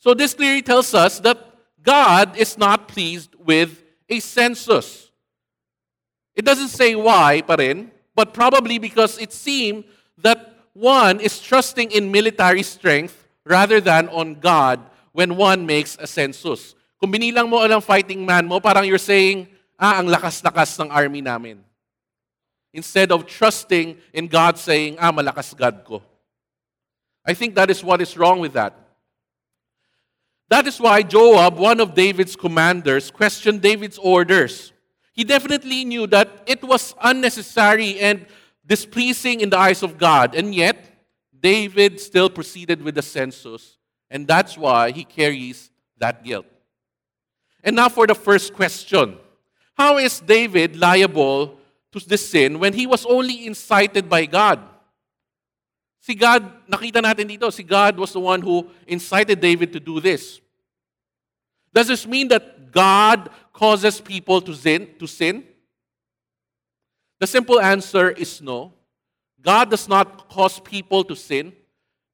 So, 0.00 0.16
this 0.16 0.32
clearly 0.32 0.64
tells 0.64 0.96
us 0.96 1.20
that 1.20 1.36
God 1.84 2.32
is 2.32 2.56
not 2.56 2.88
pleased 2.88 3.36
with 3.36 3.84
a 4.08 4.24
census. 4.24 5.12
It 6.32 6.48
doesn't 6.48 6.72
say 6.72 6.96
why 6.96 7.44
pa 7.44 7.60
rin, 7.60 7.92
but 8.16 8.32
probably 8.32 8.80
because 8.80 9.20
it 9.20 9.36
seemed 9.36 9.84
that 10.16 10.64
one 10.72 11.20
is 11.20 11.36
trusting 11.44 11.92
in 11.92 12.08
military 12.08 12.64
strength 12.64 13.28
rather 13.44 13.84
than 13.84 14.08
on 14.08 14.40
God 14.40 14.80
when 15.12 15.36
one 15.36 15.68
makes 15.68 16.00
a 16.00 16.08
census. 16.08 16.72
Kung 16.96 17.12
binilang 17.12 17.52
mo 17.52 17.60
ang 17.60 17.84
fighting 17.84 18.24
man 18.24 18.48
mo, 18.48 18.64
parang 18.64 18.88
you're 18.88 18.96
saying, 18.96 19.44
ah, 19.76 20.00
ang 20.00 20.08
lakas-lakas 20.08 20.72
ng 20.80 20.88
army 20.88 21.20
namin. 21.20 21.60
Instead 22.72 23.12
of 23.12 23.28
trusting 23.28 24.00
in 24.16 24.24
God 24.24 24.56
saying, 24.56 24.96
ah, 24.96 25.12
malakas 25.12 25.52
God 25.52 25.84
ko. 25.84 26.00
I 27.24 27.34
think 27.34 27.54
that 27.54 27.70
is 27.70 27.84
what 27.84 28.00
is 28.00 28.16
wrong 28.16 28.40
with 28.40 28.54
that. 28.54 28.74
That 30.48 30.66
is 30.66 30.80
why 30.80 31.02
Joab, 31.02 31.58
one 31.58 31.80
of 31.80 31.94
David's 31.94 32.34
commanders, 32.34 33.10
questioned 33.10 33.62
David's 33.62 33.98
orders. 33.98 34.72
He 35.12 35.22
definitely 35.22 35.84
knew 35.84 36.06
that 36.08 36.42
it 36.46 36.62
was 36.64 36.94
unnecessary 37.00 38.00
and 38.00 38.26
displeasing 38.66 39.40
in 39.40 39.50
the 39.50 39.58
eyes 39.58 39.82
of 39.82 39.98
God, 39.98 40.34
and 40.34 40.54
yet 40.54 40.90
David 41.40 42.00
still 42.00 42.28
proceeded 42.28 42.82
with 42.82 42.94
the 42.94 43.02
census, 43.02 43.78
and 44.10 44.26
that's 44.26 44.58
why 44.58 44.90
he 44.90 45.04
carries 45.04 45.70
that 45.98 46.24
guilt. 46.24 46.46
And 47.62 47.76
now 47.76 47.88
for 47.88 48.06
the 48.06 48.14
first 48.14 48.54
question 48.54 49.18
How 49.74 49.98
is 49.98 50.20
David 50.20 50.76
liable 50.76 51.58
to 51.92 52.00
this 52.00 52.28
sin 52.28 52.58
when 52.58 52.72
he 52.72 52.86
was 52.86 53.06
only 53.06 53.46
incited 53.46 54.08
by 54.08 54.26
God? 54.26 54.60
Si 56.00 56.14
God, 56.14 56.42
nakita 56.66 57.04
natin 57.04 57.28
dito, 57.28 57.52
si 57.52 57.62
God 57.62 58.00
was 58.00 58.12
the 58.12 58.20
one 58.20 58.40
who 58.40 58.66
incited 58.86 59.40
David 59.40 59.72
to 59.72 59.80
do 59.80 60.00
this. 60.00 60.40
Does 61.72 61.88
this 61.88 62.06
mean 62.06 62.28
that 62.28 62.72
God 62.72 63.28
causes 63.52 64.00
people 64.00 64.40
to 64.40 64.54
sin? 64.54 64.88
To 64.98 65.06
sin? 65.06 65.44
The 67.20 67.26
simple 67.26 67.60
answer 67.60 68.10
is 68.10 68.40
no. 68.40 68.72
God 69.42 69.70
does 69.70 69.88
not 69.88 70.28
cause 70.28 70.58
people 70.58 71.04
to 71.04 71.14
sin, 71.14 71.52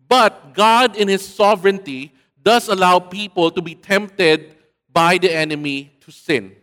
but 0.09 0.53
God, 0.55 0.97
in 0.97 1.09
His 1.09 1.27
sovereignty, 1.27 2.13
does 2.43 2.69
allow 2.69 2.99
people 2.99 3.51
to 3.51 3.63
be 3.63 3.75
tempted 3.75 4.57
by 4.93 5.19
the 5.19 5.33
enemy 5.33 5.93
to 6.01 6.11
sin. 6.11 6.55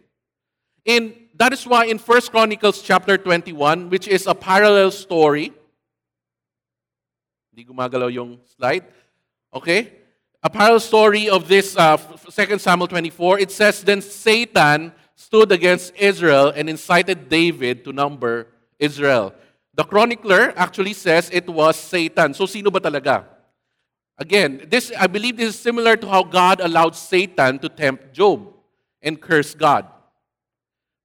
And 0.85 1.15
that 1.35 1.53
is 1.53 1.65
why 1.65 1.85
in 1.85 1.97
1 1.97 2.21
Chronicles 2.31 2.81
chapter 2.81 3.17
21, 3.17 3.89
which 3.89 4.07
is 4.07 4.27
a 4.27 4.35
parallel 4.35 4.91
story, 4.91 5.53
hindi 7.53 7.69
gumagalaw 7.69 8.09
yung 8.09 8.41
slide. 8.57 8.81
Okay? 9.53 10.01
A 10.41 10.49
parallel 10.49 10.81
story 10.81 11.29
of 11.29 11.45
this 11.45 11.77
uh, 11.77 12.01
2 12.01 12.57
Samuel 12.57 12.89
24, 12.89 13.45
it 13.45 13.51
says, 13.53 13.85
Then 13.85 14.01
Satan 14.01 14.91
stood 15.13 15.51
against 15.51 15.93
Israel 15.93 16.49
and 16.49 16.67
incited 16.67 17.29
David 17.29 17.85
to 17.85 17.93
number 17.93 18.49
Israel. 18.79 19.37
The 19.77 19.85
chronicler 19.85 20.51
actually 20.57 20.97
says 20.97 21.29
it 21.31 21.45
was 21.45 21.77
Satan. 21.77 22.33
So 22.33 22.49
sino 22.49 22.73
ba 22.73 22.81
talaga? 22.81 23.29
Again, 24.17 24.65
this 24.65 24.89
I 24.97 25.05
believe 25.05 25.37
this 25.37 25.53
is 25.53 25.59
similar 25.61 25.93
to 25.97 26.09
how 26.09 26.25
God 26.25 26.57
allowed 26.57 26.97
Satan 26.97 27.61
to 27.61 27.69
tempt 27.69 28.13
Job 28.13 28.49
and 28.97 29.21
curse 29.21 29.53
God. 29.53 29.85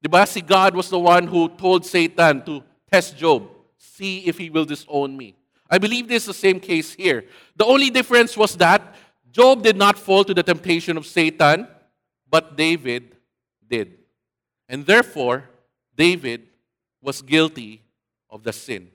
Diba? 0.00 0.24
Si 0.24 0.40
God 0.40 0.76
was 0.76 0.88
the 0.88 0.98
one 1.00 1.28
who 1.28 1.48
told 1.60 1.84
Satan 1.84 2.40
to 2.48 2.64
test 2.88 3.16
Job, 3.20 3.48
see 3.76 4.24
if 4.24 4.40
he 4.40 4.48
will 4.48 4.64
disown 4.64 5.12
me. 5.16 5.37
I 5.70 5.78
believe 5.78 6.08
this 6.08 6.22
is 6.22 6.26
the 6.28 6.34
same 6.34 6.60
case 6.60 6.94
here. 6.94 7.24
The 7.56 7.64
only 7.64 7.90
difference 7.90 8.36
was 8.36 8.56
that 8.56 8.94
Job 9.30 9.62
did 9.62 9.76
not 9.76 9.98
fall 9.98 10.24
to 10.24 10.32
the 10.32 10.42
temptation 10.42 10.96
of 10.96 11.06
Satan, 11.06 11.68
but 12.30 12.56
David 12.56 13.16
did. 13.68 13.98
And 14.68 14.86
therefore, 14.86 15.44
David 15.94 16.46
was 17.02 17.22
guilty 17.22 17.82
of 18.30 18.42
the 18.42 18.52
sin. 18.52 18.90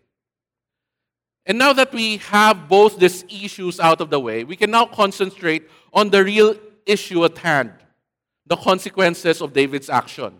And 1.45 1.57
now 1.57 1.73
that 1.73 1.93
we 1.93 2.17
have 2.17 2.69
both 2.69 2.97
these 2.97 3.23
issues 3.29 3.79
out 3.79 4.01
of 4.01 4.09
the 4.09 4.19
way, 4.19 4.43
we 4.43 4.55
can 4.55 4.71
now 4.71 4.85
concentrate 4.85 5.69
on 5.93 6.09
the 6.09 6.23
real 6.23 6.55
issue 6.85 7.23
at 7.25 7.37
hand 7.37 7.73
the 8.45 8.55
consequences 8.55 9.41
of 9.41 9.53
David's 9.53 9.89
action. 9.89 10.39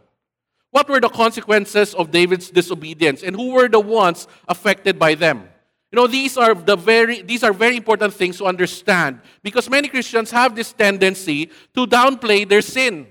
What 0.71 0.89
were 0.89 0.99
the 0.99 1.09
consequences 1.09 1.93
of 1.93 2.09
David's 2.09 2.49
disobedience, 2.49 3.21
and 3.21 3.35
who 3.35 3.51
were 3.51 3.69
the 3.69 3.79
ones 3.79 4.27
affected 4.47 4.97
by 4.97 5.13
them? 5.15 5.49
You 5.93 5.97
know, 5.97 6.07
these 6.07 6.37
are, 6.37 6.55
the 6.55 6.75
very, 6.75 7.21
these 7.21 7.43
are 7.43 7.53
very 7.53 7.77
important 7.77 8.15
things 8.15 8.39
to 8.39 8.45
understand 8.45 9.21
because 9.43 9.69
many 9.69 9.87
Christians 9.87 10.31
have 10.31 10.55
this 10.55 10.73
tendency 10.73 11.51
to 11.75 11.85
downplay 11.85 12.49
their 12.49 12.63
sin. 12.63 13.05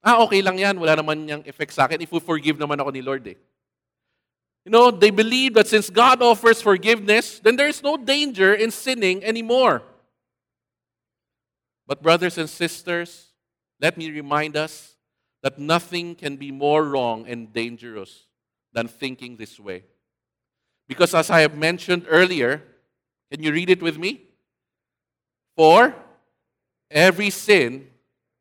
Ah, 0.00 0.22
okay 0.22 0.42
lang 0.42 0.58
yan. 0.58 0.78
Wala 0.78 1.02
naman 1.02 1.26
niyang 1.26 1.42
effect 1.42 1.74
sa 1.74 1.90
akin 1.90 1.98
if 1.98 2.12
we 2.12 2.20
forgive 2.20 2.54
naman 2.54 2.78
ako 2.78 2.90
ni 2.94 3.02
Lord 3.02 3.26
eh. 3.26 3.34
You 4.64 4.70
know, 4.70 4.92
they 4.92 5.10
believe 5.10 5.54
that 5.54 5.66
since 5.66 5.90
God 5.90 6.22
offers 6.22 6.62
forgiveness, 6.62 7.40
then 7.42 7.56
there 7.56 7.66
is 7.66 7.82
no 7.82 7.96
danger 7.96 8.54
in 8.54 8.70
sinning 8.70 9.24
anymore. 9.24 9.82
But, 11.88 11.98
brothers 12.00 12.38
and 12.38 12.46
sisters, 12.46 13.34
let 13.80 13.98
me 13.98 14.08
remind 14.08 14.56
us 14.56 14.94
that 15.42 15.58
nothing 15.58 16.14
can 16.14 16.36
be 16.36 16.52
more 16.52 16.86
wrong 16.86 17.26
and 17.26 17.52
dangerous 17.52 18.30
than 18.72 18.86
thinking 18.86 19.34
this 19.34 19.58
way. 19.58 19.82
Because, 20.88 21.14
as 21.14 21.30
I 21.30 21.40
have 21.40 21.56
mentioned 21.56 22.06
earlier, 22.08 22.62
can 23.30 23.42
you 23.42 23.52
read 23.52 23.70
it 23.70 23.82
with 23.82 23.98
me? 23.98 24.22
For 25.56 25.94
every 26.90 27.30
sin, 27.30 27.88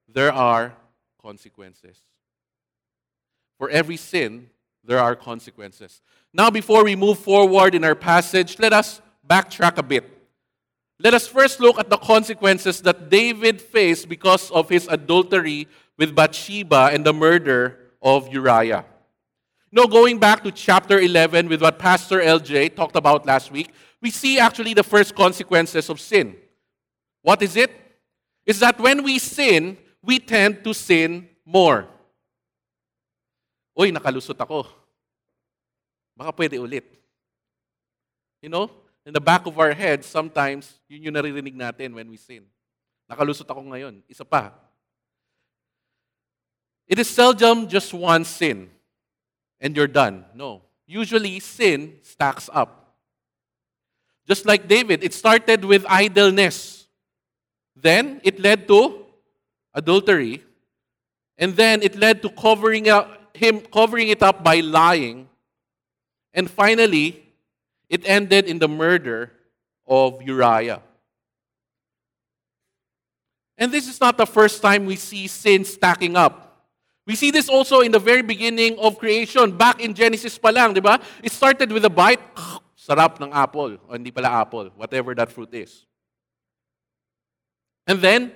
there 0.08 0.34
are 0.34 0.74
consequences. 1.22 1.98
For 3.58 3.70
every 3.70 3.98
sin, 3.98 4.50
there 4.84 5.00
are 5.00 5.16
consequences. 5.16 6.02
Now, 6.34 6.50
before 6.50 6.84
we 6.84 6.96
move 6.96 7.20
forward 7.20 7.76
in 7.76 7.84
our 7.84 7.96
passage, 7.96 8.58
let 8.60 8.74
us 8.74 9.02
backtrack 9.28 9.78
a 9.78 9.84
bit. 9.84 10.06
Let 11.00 11.14
us 11.14 11.28
first 11.28 11.60
look 11.60 11.80
at 11.80 11.90
the 11.90 11.98
consequences 11.98 12.82
that 12.82 13.10
David 13.10 13.62
faced 13.62 14.08
because 14.08 14.52
of 14.52 14.70
his 14.70 14.88
adultery 14.88 15.68
with 15.98 16.16
Bathsheba 16.16 16.90
and 16.92 17.06
the 17.06 17.14
murder 17.14 17.80
of 18.02 18.32
Uriah. 18.32 18.86
Now, 19.72 19.88
going 19.88 20.20
back 20.20 20.44
to 20.44 20.52
chapter 20.52 21.00
11 21.00 21.48
with 21.48 21.62
what 21.62 21.80
Pastor 21.80 22.20
LJ 22.20 22.76
talked 22.76 22.98
about 22.98 23.26
last 23.26 23.52
week, 23.52 23.72
we 24.02 24.12
see 24.12 24.38
actually 24.38 24.74
the 24.74 24.84
first 24.84 25.16
consequences 25.16 25.90
of 25.90 26.02
sin. 26.02 26.36
What 27.22 27.42
is 27.42 27.56
it? 27.56 27.72
Is 28.46 28.60
that 28.60 28.78
when 28.82 29.02
we 29.02 29.18
sin, 29.18 29.78
we 30.04 30.20
tend 30.20 30.66
to 30.66 30.74
sin 30.74 31.30
more. 31.46 31.88
Uy, 33.80 33.96
nakalusot 33.96 34.36
ako. 34.36 34.68
Baka 36.20 36.34
pwede 36.36 36.60
ulit. 36.60 36.84
You 38.44 38.50
know, 38.50 38.68
in 39.06 39.14
the 39.14 39.22
back 39.24 39.46
of 39.48 39.56
our 39.58 39.72
head, 39.72 40.04
sometimes, 40.04 40.82
yun 40.90 41.08
yung 41.08 41.16
naririnig 41.16 41.56
natin 41.56 41.96
when 41.96 42.12
we 42.12 42.18
sin. 42.18 42.44
Nakalusot 43.08 43.48
ako 43.48 43.72
ngayon. 43.72 44.04
Isa 44.12 44.28
pa. 44.28 44.52
It 46.92 47.00
is 47.00 47.08
seldom 47.08 47.72
just 47.72 47.94
one 47.96 48.28
sin 48.28 48.68
and 49.62 49.76
you're 49.76 49.88
done. 49.88 50.26
No. 50.36 50.64
Usually, 50.86 51.40
sin 51.40 51.96
stacks 52.02 52.50
up. 52.52 52.96
Just 54.28 54.46
like 54.46 54.68
David, 54.68 55.04
it 55.04 55.14
started 55.14 55.64
with 55.64 55.86
idleness. 55.88 56.88
Then, 57.76 58.20
it 58.24 58.40
led 58.40 58.68
to 58.68 59.06
adultery. 59.74 60.44
And 61.38 61.56
then, 61.56 61.82
it 61.82 61.96
led 61.96 62.22
to 62.24 62.30
covering 62.30 62.90
up 62.90 63.20
him 63.34 63.62
covering 63.62 64.10
it 64.10 64.22
up 64.22 64.44
by 64.44 64.60
lying. 64.60 65.28
And 66.34 66.50
finally, 66.50 67.24
it 67.90 68.04
ended 68.06 68.46
in 68.46 68.60
the 68.60 68.68
murder 68.68 69.32
of 69.88 70.22
Uriah. 70.22 70.82
And 73.58 73.72
this 73.72 73.88
is 73.88 74.00
not 74.00 74.18
the 74.18 74.26
first 74.26 74.62
time 74.62 74.86
we 74.86 74.96
see 74.96 75.28
sin 75.28 75.66
stacking 75.66 76.16
up. 76.16 76.51
We 77.12 77.18
see 77.18 77.30
this 77.30 77.50
also 77.50 77.82
in 77.82 77.92
the 77.92 78.00
very 78.00 78.22
beginning 78.22 78.80
of 78.80 78.98
creation, 78.98 79.52
back 79.52 79.84
in 79.84 79.94
Genesis 79.94 80.38
pa 80.38 80.48
lang, 80.48 80.72
di 80.72 80.80
ba? 80.80 80.96
It 81.22 81.34
started 81.34 81.70
with 81.70 81.84
a 81.84 81.90
bite, 81.92 82.24
sarap 82.88 83.20
ng 83.20 83.36
apple, 83.36 83.76
o 83.84 83.92
hindi 83.92 84.16
pala 84.16 84.32
apple, 84.32 84.72
whatever 84.80 85.14
that 85.16 85.28
fruit 85.28 85.52
is. 85.52 85.84
And 87.86 88.00
then, 88.00 88.32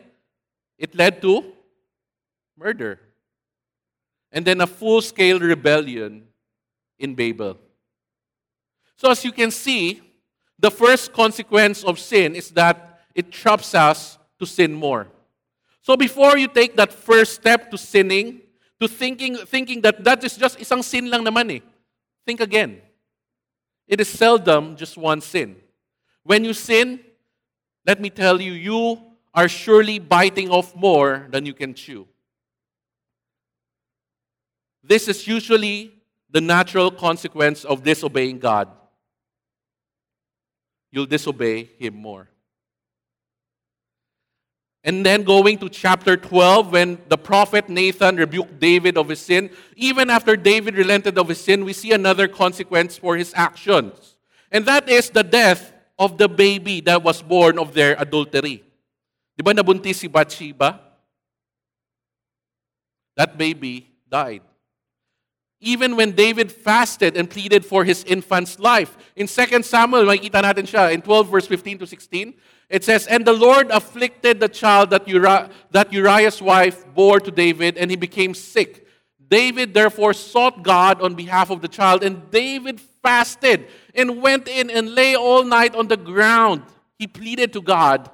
it 0.78 0.92
led 0.92 1.22
to 1.22 1.56
murder 2.60 3.00
and 4.30 4.44
then 4.44 4.60
a 4.60 4.68
full 4.68 5.00
scale 5.00 5.40
rebellion 5.40 6.28
in 7.00 7.16
Babel. 7.16 7.56
So, 8.98 9.10
as 9.10 9.24
you 9.24 9.32
can 9.32 9.52
see, 9.52 10.04
the 10.60 10.70
first 10.70 11.14
consequence 11.14 11.82
of 11.82 11.98
sin 11.98 12.36
is 12.36 12.52
that 12.52 13.00
it 13.16 13.32
traps 13.32 13.74
us 13.74 14.20
to 14.38 14.46
sin 14.46 14.74
more. 14.74 15.08
So, 15.80 15.96
before 15.96 16.38
you 16.38 16.50
take 16.50 16.76
that 16.76 16.92
first 16.92 17.36
step 17.36 17.72
to 17.72 17.78
sinning, 17.78 18.42
to 18.80 18.88
thinking, 18.88 19.38
thinking 19.46 19.82
that 19.82 20.04
that 20.04 20.24
is 20.24 20.36
just 20.36 20.60
isang 20.60 20.84
sin 20.84 21.10
lang 21.10 21.24
naman 21.24 21.58
eh. 21.58 21.62
Think 22.26 22.42
again. 22.42 22.82
It 23.88 24.02
is 24.02 24.10
seldom 24.10 24.76
just 24.76 24.98
one 24.98 25.22
sin. 25.22 25.56
When 26.24 26.44
you 26.44 26.54
sin, 26.54 27.00
let 27.86 28.02
me 28.02 28.10
tell 28.10 28.42
you, 28.42 28.54
you 28.54 28.98
are 29.34 29.48
surely 29.48 30.00
biting 30.00 30.50
off 30.50 30.76
more 30.76 31.28
than 31.30 31.46
you 31.46 31.54
can 31.54 31.74
chew. 31.74 32.08
This 34.84 35.08
is 35.08 35.28
usually 35.28 35.94
the 36.30 36.42
natural 36.42 36.90
consequence 36.90 37.64
of 37.64 37.84
disobeying 37.84 38.40
God. 38.40 38.70
You'll 40.92 41.06
disobey 41.06 41.70
Him 41.78 41.96
more. 41.96 42.30
And 44.86 45.04
then 45.04 45.24
going 45.24 45.58
to 45.58 45.68
chapter 45.68 46.16
12, 46.16 46.72
when 46.72 47.00
the 47.10 47.18
prophet 47.18 47.68
Nathan 47.70 48.18
rebuked 48.18 48.60
David 48.60 49.00
of 49.00 49.10
his 49.10 49.20
sin, 49.20 49.50
even 49.76 50.12
after 50.12 50.38
David 50.38 50.76
relented 50.76 51.18
of 51.18 51.28
his 51.28 51.42
sin, 51.42 51.66
we 51.66 51.74
see 51.74 51.92
another 51.92 52.28
consequence 52.28 52.96
for 52.96 53.18
his 53.18 53.34
actions. 53.36 54.16
And 54.52 54.64
that 54.68 54.88
is 54.88 55.10
the 55.10 55.24
death 55.24 55.74
of 55.98 56.20
the 56.20 56.30
baby 56.30 56.82
that 56.82 57.02
was 57.02 57.24
born 57.24 57.58
of 57.58 57.74
their 57.74 57.96
adultery. 57.98 58.62
Di 59.36 59.42
ba 59.42 59.56
nabuntis 59.58 59.96
si 59.96 60.08
Bathsheba? 60.08 60.80
That 63.18 63.40
baby 63.40 63.90
died. 64.08 64.44
Even 65.62 65.96
when 65.96 66.12
David 66.12 66.52
fasted 66.52 67.18
and 67.18 67.28
pleaded 67.28 67.66
for 67.66 67.84
his 67.84 68.04
infant's 68.04 68.60
life. 68.60 68.96
In 69.16 69.26
2 69.26 69.64
Samuel, 69.64 70.06
makita 70.06 70.46
natin 70.46 70.70
siya, 70.70 70.94
in 70.94 71.02
12 71.02 71.28
verse 71.28 71.48
15 71.48 71.80
to 71.80 71.88
16, 71.88 72.36
it 72.70 72.84
says, 72.84 73.08
And 73.08 73.26
the 73.26 73.34
Lord 73.34 73.70
afflicted 73.70 74.40
the 74.40 74.50
child 74.50 74.90
that, 74.90 75.06
that 75.72 75.94
Uriah's 75.94 76.42
wife 76.42 76.86
bore 76.94 77.20
to 77.20 77.32
David, 77.32 77.78
and 77.78 77.92
he 77.92 77.98
became 77.98 78.34
sick. 78.34 78.88
David 79.28 79.74
therefore 79.74 80.14
sought 80.14 80.64
God 80.64 81.02
on 81.02 81.16
behalf 81.16 81.50
of 81.50 81.62
the 81.62 81.68
child, 81.68 82.04
and 82.04 82.30
David 82.32 82.80
fasted 82.80 83.68
and 83.94 84.22
went 84.22 84.48
in 84.48 84.70
and 84.70 84.94
lay 84.94 85.16
all 85.16 85.44
night 85.44 85.76
on 85.76 85.88
the 85.88 85.98
ground. 85.98 86.64
He 86.98 87.08
pleaded 87.08 87.54
to 87.54 87.62
God. 87.62 88.10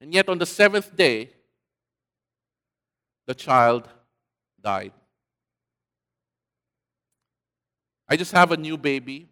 And 0.00 0.12
yet 0.12 0.28
on 0.28 0.38
the 0.38 0.46
seventh 0.46 0.94
day, 0.94 1.30
the 3.26 3.34
child 3.34 3.88
died. 4.62 4.92
I 8.08 8.16
just 8.16 8.32
have 8.32 8.52
a 8.52 8.56
new 8.56 8.76
baby, 8.76 9.28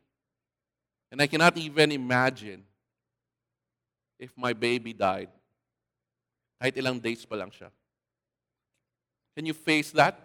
and 1.12 1.23
I 1.23 1.28
cannot 1.28 1.57
even 1.57 1.93
imagine 1.93 2.64
if 4.25 4.33
my 4.37 4.52
baby 4.57 4.97
died. 4.97 5.28
Kahit 6.57 6.81
ilang 6.81 6.97
days 6.97 7.28
pa 7.28 7.37
lang 7.37 7.52
siya. 7.52 7.69
Can 9.37 9.45
you 9.45 9.52
face 9.52 9.93
that? 9.93 10.16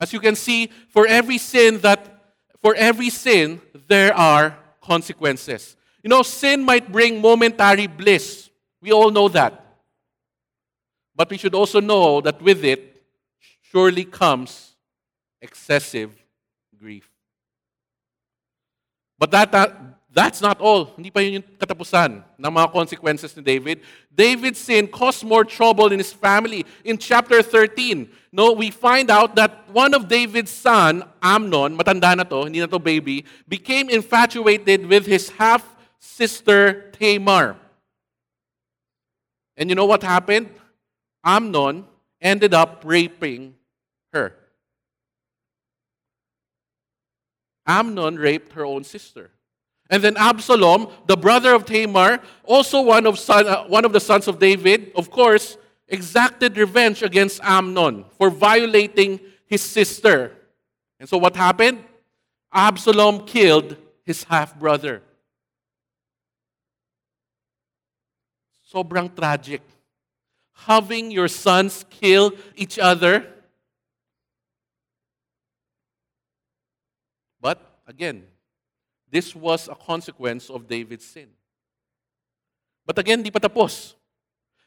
As 0.00 0.12
you 0.12 0.18
can 0.18 0.34
see, 0.34 0.66
for 0.90 1.06
every 1.06 1.38
sin 1.38 1.78
that 1.86 2.10
for 2.58 2.74
every 2.74 3.10
sin 3.10 3.62
there 3.86 4.10
are 4.16 4.58
consequences. 4.82 5.76
You 6.02 6.10
know, 6.10 6.22
sin 6.22 6.64
might 6.66 6.90
bring 6.90 7.20
momentary 7.20 7.86
bliss. 7.86 8.50
We 8.82 8.92
all 8.92 9.10
know 9.10 9.28
that. 9.28 9.62
But 11.14 11.30
we 11.30 11.38
should 11.38 11.54
also 11.54 11.80
know 11.80 12.20
that 12.20 12.42
with 12.42 12.64
it 12.64 13.02
surely 13.62 14.04
comes 14.04 14.74
excessive 15.40 16.10
grief. 16.76 17.08
But 19.18 19.30
that, 19.30 19.52
that 19.52 19.70
that's 20.14 20.40
not 20.40 20.62
all. 20.62 20.94
Hindi 20.94 21.10
pa 21.10 21.18
yun 21.18 21.42
yung 21.42 21.46
katapusan 21.58 22.22
ng 22.38 22.52
mga 22.54 22.70
consequences 22.70 23.34
ni 23.34 23.42
David. 23.42 23.82
David's 24.14 24.62
sin 24.62 24.86
caused 24.86 25.26
more 25.26 25.42
trouble 25.42 25.90
in 25.90 25.98
his 25.98 26.14
family. 26.14 26.62
In 26.86 26.96
chapter 26.96 27.42
13, 27.42 28.06
no, 28.30 28.54
we 28.54 28.70
find 28.70 29.10
out 29.10 29.34
that 29.34 29.66
one 29.74 29.90
of 29.90 30.06
David's 30.06 30.54
son, 30.54 31.02
Amnon, 31.18 31.74
matanda 31.74 32.14
na 32.14 32.22
to, 32.22 32.46
hindi 32.46 32.62
na 32.62 32.70
to 32.70 32.78
baby, 32.78 33.26
became 33.50 33.90
infatuated 33.90 34.86
with 34.86 35.02
his 35.04 35.34
half-sister 35.34 36.94
Tamar. 36.94 37.58
And 39.58 39.66
you 39.68 39.74
know 39.74 39.86
what 39.86 40.06
happened? 40.06 40.46
Amnon 41.26 41.90
ended 42.22 42.54
up 42.54 42.86
raping 42.86 43.58
her. 44.14 44.38
Amnon 47.66 48.14
raped 48.14 48.52
her 48.54 48.64
own 48.64 48.84
sister. 48.84 49.33
And 49.90 50.02
then 50.02 50.16
Absalom, 50.16 50.88
the 51.06 51.16
brother 51.16 51.54
of 51.54 51.66
Tamar, 51.66 52.20
also 52.44 52.80
one 52.80 53.06
of, 53.06 53.18
son, 53.18 53.46
uh, 53.46 53.64
one 53.64 53.84
of 53.84 53.92
the 53.92 54.00
sons 54.00 54.26
of 54.28 54.38
David, 54.38 54.92
of 54.96 55.10
course, 55.10 55.58
exacted 55.88 56.56
revenge 56.56 57.02
against 57.02 57.40
Amnon 57.42 58.04
for 58.16 58.30
violating 58.30 59.20
his 59.46 59.60
sister. 59.60 60.32
And 60.98 61.08
so 61.08 61.18
what 61.18 61.36
happened? 61.36 61.84
Absalom 62.52 63.26
killed 63.26 63.76
his 64.04 64.24
half 64.24 64.58
brother. 64.58 65.02
Sobrang 68.72 69.14
tragic. 69.14 69.60
Having 70.52 71.10
your 71.10 71.28
sons 71.28 71.84
kill 71.90 72.32
each 72.56 72.78
other. 72.78 73.26
But 77.40 77.60
again, 77.86 78.24
this 79.14 79.32
was 79.32 79.68
a 79.68 79.76
consequence 79.76 80.50
of 80.50 80.66
David's 80.66 81.06
sin. 81.06 81.28
But 82.84 82.98
again, 82.98 83.22
di 83.22 83.30
pa 83.30 83.38
tapos. 83.38 83.94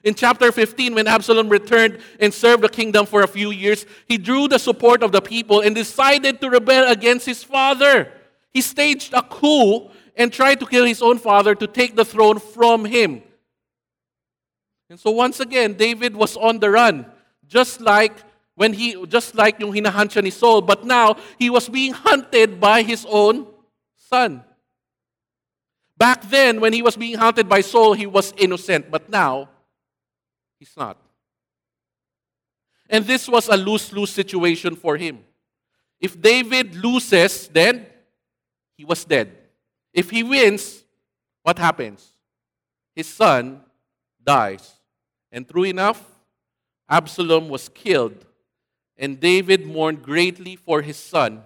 In 0.02 0.16
chapter 0.16 0.54
15, 0.54 0.96
when 0.96 1.06
Absalom 1.06 1.50
returned 1.50 2.00
and 2.18 2.34
served 2.34 2.64
the 2.64 2.70
kingdom 2.70 3.06
for 3.06 3.24
a 3.24 3.28
few 3.28 3.52
years, 3.52 3.86
he 4.08 4.18
drew 4.18 4.48
the 4.48 4.58
support 4.58 5.04
of 5.04 5.12
the 5.12 5.20
people 5.20 5.60
and 5.60 5.76
decided 5.76 6.40
to 6.40 6.50
rebel 6.50 6.88
against 6.88 7.26
his 7.26 7.44
father. 7.44 8.10
He 8.54 8.62
staged 8.62 9.12
a 9.12 9.22
coup 9.22 9.92
and 10.16 10.32
tried 10.32 10.62
to 10.62 10.66
kill 10.66 10.86
his 10.86 11.02
own 11.02 11.20
father 11.20 11.54
to 11.54 11.68
take 11.68 11.98
the 11.98 12.06
throne 12.06 12.40
from 12.40 12.86
him. 12.86 13.24
And 14.90 14.98
so 14.98 15.12
once 15.12 15.42
again, 15.42 15.74
David 15.74 16.16
was 16.16 16.38
on 16.38 16.60
the 16.60 16.72
run, 16.72 17.06
just 17.46 17.82
like 17.82 18.16
when 18.56 18.72
he 18.72 18.96
just 19.08 19.36
like 19.36 19.60
yung 19.60 19.76
hinahunt 19.76 20.16
siya 20.16 20.24
ni 20.24 20.32
Saul, 20.32 20.62
but 20.62 20.86
now 20.86 21.18
he 21.38 21.50
was 21.50 21.68
being 21.68 21.92
hunted 21.92 22.62
by 22.62 22.82
his 22.82 23.06
own 23.12 23.57
son. 24.08 24.43
Back 25.98 26.30
then, 26.30 26.62
when 26.62 26.74
he 26.74 26.82
was 26.82 26.96
being 26.96 27.17
hunted 27.17 27.50
by 27.50 27.62
Saul, 27.62 27.93
he 27.93 28.06
was 28.06 28.34
innocent, 28.38 28.91
but 28.91 29.10
now, 29.10 29.50
he's 30.60 30.76
not. 30.78 30.98
And 32.89 33.06
this 33.06 33.28
was 33.28 33.50
a 33.50 33.58
lose 33.58 33.91
lose 33.91 34.12
situation 34.12 34.76
for 34.76 34.96
him. 34.96 35.20
If 36.00 36.22
David 36.22 36.76
loses, 36.76 37.48
then 37.48 37.86
he 38.78 38.86
was 38.86 39.04
dead. 39.04 39.36
If 39.91 40.12
he 40.12 40.24
wins, 40.24 40.84
what 41.41 41.58
happens? 41.58 42.08
His 42.96 43.08
son 43.08 43.62
dies. 44.24 44.74
And 45.32 45.48
true 45.50 45.63
enough, 45.63 46.04
Absalom 46.88 47.50
was 47.50 47.67
killed, 47.67 48.26
and 48.96 49.20
David 49.20 49.65
mourned 49.65 50.04
greatly 50.04 50.56
for 50.56 50.82
his 50.82 50.98
son 50.98 51.43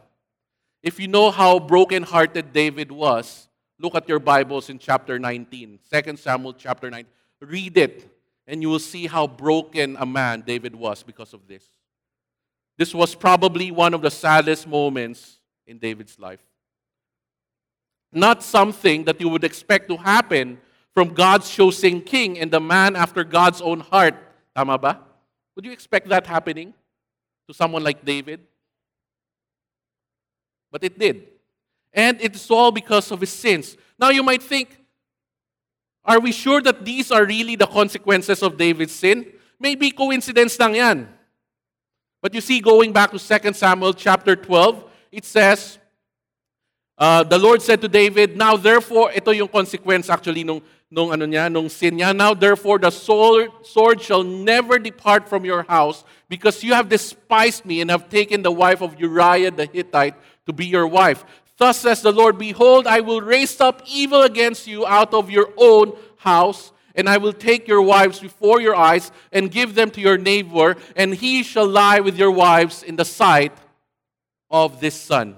if 0.83 0.99
you 0.99 1.07
know 1.07 1.29
how 1.31 1.59
broken-hearted 1.59 2.53
David 2.53 2.91
was, 2.91 3.47
look 3.79 3.95
at 3.95 4.09
your 4.09 4.19
Bibles 4.19 4.69
in 4.69 4.79
chapter 4.79 5.19
19, 5.19 5.79
2 5.91 6.17
Samuel 6.17 6.53
chapter 6.53 6.89
9. 6.89 7.05
Read 7.41 7.77
it, 7.77 8.09
and 8.47 8.61
you 8.61 8.69
will 8.69 8.79
see 8.79 9.07
how 9.07 9.27
broken 9.27 9.95
a 9.99 10.05
man 10.05 10.41
David 10.41 10.75
was 10.75 11.03
because 11.03 11.33
of 11.33 11.47
this. 11.47 11.65
This 12.77 12.95
was 12.95 13.13
probably 13.13 13.69
one 13.69 13.93
of 13.93 14.01
the 14.01 14.09
saddest 14.09 14.67
moments 14.67 15.39
in 15.67 15.77
David's 15.77 16.17
life. 16.17 16.41
Not 18.11 18.43
something 18.43 19.05
that 19.05 19.21
you 19.21 19.29
would 19.29 19.43
expect 19.43 19.87
to 19.89 19.97
happen 19.97 20.59
from 20.93 21.13
God's 21.13 21.49
chosen 21.49 22.01
king 22.01 22.39
and 22.39 22.51
the 22.51 22.59
man 22.59 22.95
after 22.95 23.23
God's 23.23 23.61
own 23.61 23.79
heart. 23.79 24.15
Tama 24.55 24.77
ba? 24.77 24.99
Would 25.55 25.65
you 25.65 25.71
expect 25.71 26.09
that 26.09 26.27
happening 26.27 26.73
to 27.47 27.53
someone 27.53 27.83
like 27.83 28.03
David? 28.03 28.41
But 30.71 30.83
it 30.83 30.97
did. 30.97 31.27
And 31.93 32.19
it's 32.21 32.49
all 32.49 32.71
because 32.71 33.11
of 33.11 33.19
his 33.19 33.31
sins. 33.31 33.75
Now 33.99 34.09
you 34.09 34.23
might 34.23 34.41
think, 34.41 34.77
are 36.03 36.19
we 36.19 36.31
sure 36.31 36.61
that 36.61 36.83
these 36.83 37.11
are 37.11 37.25
really 37.25 37.55
the 37.55 37.67
consequences 37.67 38.41
of 38.41 38.57
David's 38.57 38.95
sin? 38.95 39.27
Maybe 39.59 39.91
coincidence 39.91 40.57
lang 40.59 40.75
yan. 40.75 41.09
But 42.21 42.33
you 42.33 42.41
see, 42.41 42.59
going 42.59 42.93
back 42.93 43.11
to 43.11 43.19
2 43.19 43.53
Samuel 43.53 43.93
chapter 43.93 44.35
12, 44.35 44.83
it 45.11 45.25
says, 45.25 45.77
uh, 46.97 47.23
the 47.23 47.37
Lord 47.37 47.61
said 47.61 47.81
to 47.81 47.87
David, 47.87 48.37
Now 48.37 48.55
therefore, 48.57 49.11
ito 49.11 49.31
yung 49.31 49.47
consequence 49.47 50.09
actually 50.09 50.43
nung, 50.43 50.61
nung, 50.89 51.11
ano 51.11 51.25
niya, 51.25 51.51
nung 51.51 51.67
sin 51.67 51.97
niya. 51.97 52.15
Now 52.15 52.33
therefore, 52.33 52.77
the 52.77 52.91
sword, 52.91 53.49
sword 53.63 54.01
shall 54.01 54.23
never 54.23 54.77
depart 54.77 55.27
from 55.27 55.43
your 55.43 55.63
house 55.63 56.03
because 56.29 56.63
you 56.63 56.73
have 56.73 56.89
despised 56.89 57.65
me 57.65 57.81
and 57.81 57.89
have 57.89 58.07
taken 58.07 58.43
the 58.43 58.51
wife 58.51 58.81
of 58.81 58.99
Uriah 58.99 59.49
the 59.49 59.65
Hittite 59.65 60.13
to 60.45 60.53
be 60.53 60.65
your 60.65 60.87
wife. 60.87 61.23
Thus 61.57 61.79
says 61.79 62.01
the 62.01 62.11
Lord, 62.11 62.37
Behold, 62.37 62.87
I 62.87 63.01
will 63.01 63.21
raise 63.21 63.59
up 63.61 63.83
evil 63.85 64.23
against 64.23 64.67
you 64.67 64.85
out 64.85 65.13
of 65.13 65.29
your 65.29 65.49
own 65.57 65.95
house, 66.17 66.71
and 66.95 67.07
I 67.07 67.17
will 67.17 67.33
take 67.33 67.67
your 67.67 67.81
wives 67.81 68.19
before 68.19 68.59
your 68.59 68.75
eyes 68.75 69.11
and 69.31 69.51
give 69.51 69.75
them 69.75 69.91
to 69.91 70.01
your 70.01 70.17
neighbor, 70.17 70.75
and 70.95 71.13
he 71.13 71.43
shall 71.43 71.67
lie 71.67 71.99
with 71.99 72.17
your 72.17 72.31
wives 72.31 72.83
in 72.83 72.95
the 72.95 73.05
sight 73.05 73.53
of 74.49 74.81
this 74.81 74.95
sun. 74.95 75.37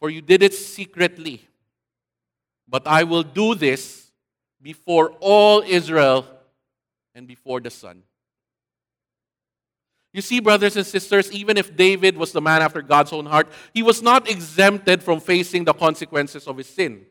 For 0.00 0.10
you 0.10 0.22
did 0.22 0.42
it 0.42 0.54
secretly, 0.54 1.42
but 2.68 2.86
I 2.86 3.04
will 3.04 3.24
do 3.24 3.54
this 3.54 4.12
before 4.60 5.12
all 5.20 5.62
Israel 5.62 6.26
and 7.14 7.26
before 7.26 7.60
the 7.60 7.70
sun. 7.70 8.02
You 10.12 10.22
see, 10.22 10.40
brothers 10.40 10.76
and 10.76 10.86
sisters, 10.86 11.30
even 11.32 11.56
if 11.56 11.76
David 11.76 12.16
was 12.16 12.32
the 12.32 12.40
man 12.40 12.62
after 12.62 12.80
God's 12.80 13.12
own 13.12 13.26
heart, 13.26 13.48
he 13.74 13.82
was 13.82 14.02
not 14.02 14.28
exempted 14.28 15.02
from 15.02 15.20
facing 15.20 15.64
the 15.64 15.74
consequences 15.74 16.46
of 16.46 16.56
his 16.56 16.66
sin. 16.66 17.04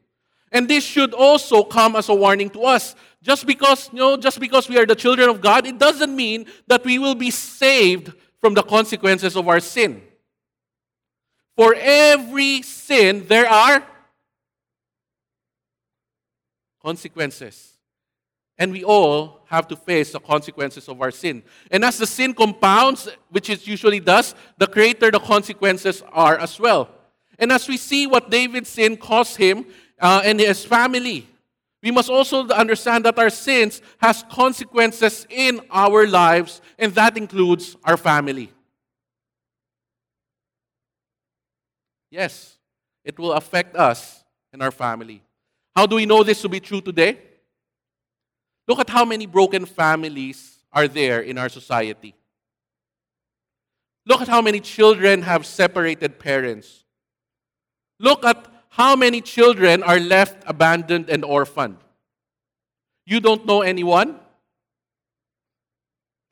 And 0.51 0.67
this 0.67 0.83
should 0.83 1.13
also 1.13 1.63
come 1.63 1.95
as 1.95 2.09
a 2.09 2.15
warning 2.15 2.49
to 2.51 2.61
us. 2.61 2.95
Just 3.21 3.45
because, 3.45 3.89
you 3.91 3.99
know, 3.99 4.17
just 4.17 4.39
because 4.39 4.69
we 4.69 4.79
are 4.79 4.85
the 4.85 4.95
children 4.95 5.29
of 5.29 5.41
God, 5.41 5.67
it 5.67 5.77
doesn't 5.77 6.15
mean 6.15 6.45
that 6.67 6.83
we 6.85 6.97
will 6.97 7.15
be 7.15 7.31
saved 7.31 8.13
from 8.39 8.53
the 8.53 8.63
consequences 8.63 9.35
of 9.35 9.47
our 9.47 9.59
sin. 9.59 10.01
For 11.55 11.75
every 11.77 12.61
sin, 12.61 13.25
there 13.27 13.47
are 13.47 13.83
consequences. 16.81 17.73
And 18.57 18.71
we 18.71 18.83
all 18.83 19.36
have 19.47 19.67
to 19.67 19.75
face 19.75 20.11
the 20.11 20.19
consequences 20.19 20.87
of 20.87 21.01
our 21.01 21.11
sin. 21.11 21.43
And 21.71 21.83
as 21.83 21.97
the 21.97 22.07
sin 22.07 22.33
compounds, 22.33 23.09
which 23.29 23.49
it 23.49 23.65
usually 23.65 23.99
does, 23.99 24.35
the 24.57 24.67
greater 24.67 25.09
the 25.09 25.19
consequences 25.19 26.03
are 26.11 26.37
as 26.37 26.59
well. 26.59 26.89
And 27.39 27.51
as 27.51 27.67
we 27.67 27.77
see 27.77 28.07
what 28.07 28.29
David's 28.29 28.69
sin 28.69 28.97
cost 28.97 29.37
him 29.37 29.65
uh, 29.99 30.21
and 30.25 30.39
his 30.39 30.65
family, 30.65 31.27
we 31.81 31.91
must 31.91 32.09
also 32.09 32.47
understand 32.49 33.05
that 33.05 33.17
our 33.17 33.29
sins 33.29 33.81
has 33.99 34.23
consequences 34.29 35.27
in 35.29 35.61
our 35.69 36.07
lives, 36.07 36.61
and 36.77 36.93
that 36.95 37.15
includes 37.15 37.77
our 37.83 37.97
family. 37.97 38.51
Yes, 42.09 42.57
it 43.05 43.17
will 43.19 43.33
affect 43.33 43.75
us 43.75 44.23
and 44.51 44.61
our 44.63 44.71
family. 44.71 45.21
How 45.75 45.85
do 45.85 45.95
we 45.95 46.05
know 46.05 46.23
this 46.23 46.41
to 46.41 46.49
be 46.49 46.59
true 46.59 46.81
today? 46.81 47.19
Look 48.67 48.79
at 48.79 48.89
how 48.89 49.05
many 49.05 49.25
broken 49.25 49.65
families 49.65 50.59
are 50.71 50.87
there 50.87 51.21
in 51.21 51.37
our 51.37 51.49
society. 51.49 52.13
Look 54.05 54.21
at 54.21 54.27
how 54.27 54.41
many 54.41 54.59
children 54.59 55.21
have 55.21 55.45
separated 55.45 56.19
parents. 56.19 56.83
Look 57.99 58.23
at 58.23 58.47
how 58.69 58.95
many 58.95 59.21
children 59.21 59.83
are 59.83 59.99
left 59.99 60.43
abandoned 60.45 61.09
and 61.09 61.25
orphaned. 61.25 61.77
You 63.05 63.19
don't 63.19 63.45
know 63.45 63.61
anyone? 63.61 64.19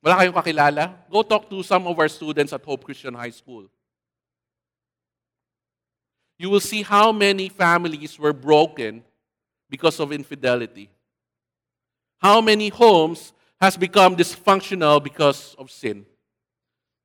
Wala 0.03 0.21
kayong 0.21 0.37
kakilala? 0.37 0.93
Go 1.09 1.23
talk 1.23 1.49
to 1.49 1.63
some 1.63 1.87
of 1.87 1.97
our 1.97 2.07
students 2.07 2.53
at 2.53 2.63
Hope 2.63 2.83
Christian 2.83 3.15
High 3.15 3.33
School. 3.33 3.65
You 6.37 6.49
will 6.51 6.59
see 6.59 6.83
how 6.83 7.11
many 7.11 7.49
families 7.49 8.19
were 8.19 8.33
broken 8.33 9.03
because 9.69 9.99
of 9.99 10.11
infidelity. 10.11 10.91
How 12.19 12.41
many 12.41 12.69
homes 12.69 13.33
has 13.61 13.77
become 13.77 14.15
dysfunctional 14.15 15.03
because 15.03 15.55
of 15.57 15.71
sin? 15.71 16.05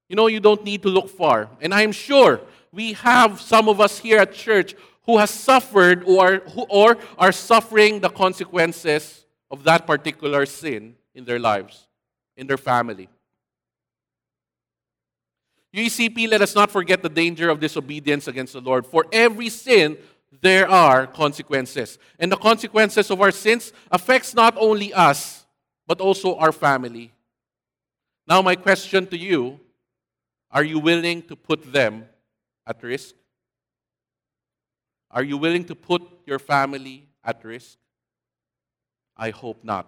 You 0.08 0.16
know, 0.16 0.26
you 0.26 0.40
don't 0.40 0.64
need 0.64 0.82
to 0.82 0.88
look 0.88 1.08
far. 1.08 1.48
And 1.60 1.72
I'm 1.72 1.92
sure 1.92 2.40
we 2.72 2.94
have 2.94 3.40
some 3.40 3.68
of 3.68 3.80
us 3.80 3.98
here 3.98 4.18
at 4.18 4.32
church 4.32 4.74
who 5.04 5.18
has 5.18 5.30
suffered 5.30 6.04
or, 6.04 6.38
who, 6.54 6.62
or 6.68 6.98
are 7.18 7.32
suffering 7.32 8.00
the 8.00 8.08
consequences 8.08 9.24
of 9.50 9.64
that 9.64 9.86
particular 9.86 10.46
sin 10.46 10.94
in 11.14 11.24
their 11.24 11.38
lives, 11.38 11.86
in 12.36 12.46
their 12.46 12.56
family. 12.56 13.08
UECP, 15.74 16.28
let 16.28 16.42
us 16.42 16.54
not 16.54 16.70
forget 16.70 17.02
the 17.02 17.08
danger 17.08 17.48
of 17.48 17.60
disobedience 17.60 18.26
against 18.26 18.52
the 18.52 18.60
Lord. 18.60 18.86
For 18.86 19.06
every 19.12 19.48
sin, 19.48 19.96
there 20.40 20.68
are 20.68 21.06
consequences. 21.06 21.98
And 22.18 22.30
the 22.30 22.36
consequences 22.36 23.10
of 23.10 23.20
our 23.20 23.30
sins 23.30 23.72
affects 23.90 24.34
not 24.34 24.56
only 24.58 24.92
us, 24.92 25.44
but 25.86 26.00
also 26.00 26.36
our 26.36 26.52
family. 26.52 27.12
Now 28.26 28.42
my 28.42 28.54
question 28.54 29.06
to 29.08 29.18
you, 29.18 29.58
are 30.50 30.64
you 30.64 30.78
willing 30.78 31.22
to 31.22 31.36
put 31.36 31.72
them 31.72 32.06
at 32.66 32.82
risk? 32.82 33.14
Are 35.10 35.24
you 35.24 35.36
willing 35.36 35.64
to 35.64 35.74
put 35.74 36.02
your 36.26 36.38
family 36.38 37.08
at 37.24 37.44
risk? 37.44 37.76
I 39.16 39.30
hope 39.30 39.64
not. 39.64 39.86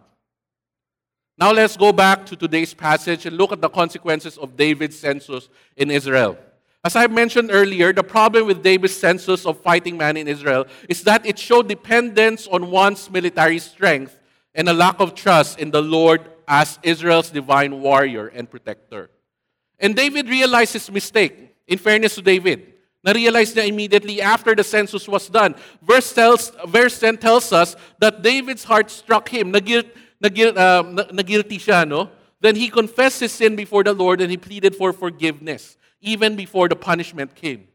Now 1.39 1.53
let's 1.53 1.77
go 1.77 1.93
back 1.93 2.27
to 2.27 2.37
today's 2.37 2.75
passage 2.75 3.25
and 3.27 3.37
look 3.37 3.53
at 3.53 3.61
the 3.61 3.69
consequences 3.69 4.37
of 4.37 4.57
David's 4.57 4.99
census 4.99 5.49
in 5.77 5.91
Israel. 5.91 6.37
As 6.85 6.97
I 6.97 7.07
mentioned 7.07 7.51
earlier, 7.53 7.93
the 7.93 8.03
problem 8.03 8.47
with 8.47 8.63
David's 8.63 8.97
census 8.97 9.47
of 9.47 9.61
fighting 9.61 9.97
men 9.97 10.17
in 10.17 10.27
Israel 10.27 10.67
is 10.89 11.05
that 11.05 11.25
it 11.25 11.39
showed 11.39 11.69
dependence 11.69 12.49
on 12.49 12.73
one's 12.73 13.09
military 13.09 13.61
strength 13.61 14.19
and 14.53 14.69
a 14.69 14.73
lack 14.73 14.99
of 14.99 15.15
trust 15.15 15.61
in 15.61 15.71
the 15.71 15.81
Lord 15.81 16.23
as 16.49 16.81
Israel's 16.83 17.31
divine 17.31 17.81
warrior 17.81 18.27
and 18.27 18.51
protector. 18.51 19.11
And 19.79 19.95
David 19.95 20.29
realized 20.29 20.73
his 20.73 20.91
mistake. 20.91 21.55
In 21.69 21.79
fairness 21.79 22.17
to 22.17 22.23
David, 22.23 22.75
na-realize 23.05 23.55
niya 23.55 23.69
immediately 23.69 24.21
after 24.21 24.53
the 24.53 24.65
census 24.65 25.07
was 25.07 25.29
done. 25.29 25.55
Verse, 25.81 26.13
tells, 26.13 26.51
verse 26.67 26.99
10 26.99 27.19
tells 27.19 27.53
us 27.53 27.77
that 28.01 28.21
David's 28.21 28.65
heart 28.65 28.91
struck 28.91 29.29
him. 29.29 29.53
Nagil, 29.53 29.89
nagil, 30.23 30.51
uh, 30.59 30.83
nagilty 31.15 31.63
siya, 31.63 31.87
no? 31.87 32.11
Then 32.41 32.57
he 32.57 32.69
confessed 32.69 33.21
his 33.21 33.31
sin 33.31 33.55
before 33.55 33.85
the 33.85 33.95
Lord 33.95 34.21
and 34.21 34.29
he 34.29 34.37
pleaded 34.37 34.75
for 34.75 34.93
forgiveness 34.93 35.79
even 36.03 36.37
before 36.37 36.69
the 36.69 36.77
punishment 36.77 37.35
came. 37.35 37.69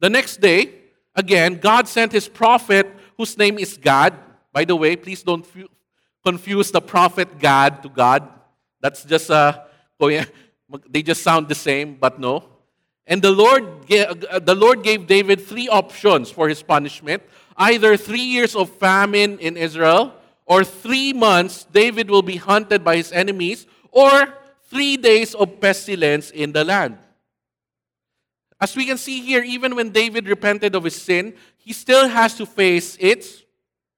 The 0.00 0.10
next 0.10 0.40
day, 0.40 0.74
again, 1.14 1.56
God 1.56 1.88
sent 1.88 2.12
his 2.12 2.28
prophet, 2.28 2.86
whose 3.16 3.38
name 3.38 3.58
is 3.58 3.78
Gad. 3.78 4.12
By 4.52 4.64
the 4.64 4.76
way, 4.76 4.96
please 4.96 5.22
don't 5.22 5.46
confuse 6.24 6.70
the 6.70 6.82
prophet 6.82 7.38
Gad 7.38 7.82
to 7.84 7.88
God. 7.88 8.28
That's 8.80 9.04
just 9.04 9.30
a, 9.30 9.64
oh 9.98 10.10
they 10.90 11.02
just 11.02 11.22
sound 11.22 11.48
the 11.48 11.54
same, 11.54 11.94
but 11.94 12.18
no. 12.18 12.44
And 13.06 13.22
the 13.22 13.30
Lord, 13.30 13.90
uh, 13.92 14.38
the 14.38 14.54
Lord 14.54 14.82
gave 14.82 15.06
David 15.06 15.40
three 15.40 15.68
options 15.68 16.30
for 16.30 16.48
his 16.48 16.62
punishment 16.62 17.22
either 17.56 17.96
three 17.96 18.22
years 18.22 18.56
of 18.56 18.68
famine 18.68 19.38
in 19.38 19.56
Israel, 19.56 20.12
or 20.46 20.64
three 20.64 21.12
months 21.12 21.66
David 21.72 22.10
will 22.10 22.22
be 22.22 22.36
hunted 22.36 22.84
by 22.84 22.96
his 22.96 23.12
enemies, 23.12 23.66
or 23.90 24.34
three 24.68 24.96
days 24.96 25.34
of 25.34 25.60
pestilence 25.60 26.30
in 26.30 26.52
the 26.52 26.64
land. 26.64 26.98
As 28.60 28.74
we 28.76 28.86
can 28.86 28.96
see 28.96 29.20
here, 29.20 29.42
even 29.42 29.74
when 29.74 29.90
David 29.90 30.28
repented 30.28 30.74
of 30.74 30.84
his 30.84 30.94
sin, 30.96 31.34
he 31.58 31.72
still 31.72 32.08
has 32.08 32.34
to 32.36 32.46
face 32.46 32.96
its 33.00 33.42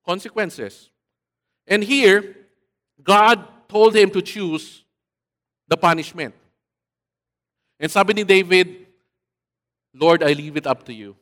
consequences. 0.04 0.90
And 1.66 1.84
here, 1.84 2.36
God 3.02 3.46
told 3.68 3.94
him 3.94 4.10
to 4.10 4.22
choose 4.22 4.84
the 5.68 5.76
punishment. 5.76 6.34
And 7.78 7.90
sabi 7.90 8.14
ni 8.14 8.24
David, 8.24 8.86
Lord, 9.92 10.22
I 10.22 10.32
leave 10.32 10.56
it 10.56 10.66
up 10.66 10.84
to 10.86 10.92
you. 10.92 11.16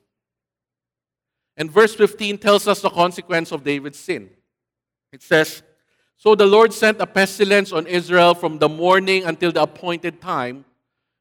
And 1.56 1.70
verse 1.70 1.94
15 1.94 2.38
tells 2.38 2.66
us 2.66 2.80
the 2.80 2.90
consequence 2.90 3.52
of 3.52 3.64
David's 3.64 3.98
sin. 3.98 4.30
It 5.12 5.22
says, 5.22 5.62
so 6.16 6.34
the 6.34 6.46
Lord 6.46 6.72
sent 6.72 7.00
a 7.00 7.06
pestilence 7.06 7.72
on 7.72 7.86
Israel 7.86 8.34
from 8.34 8.58
the 8.58 8.68
morning 8.68 9.24
until 9.24 9.52
the 9.52 9.62
appointed 9.62 10.20
time, 10.20 10.64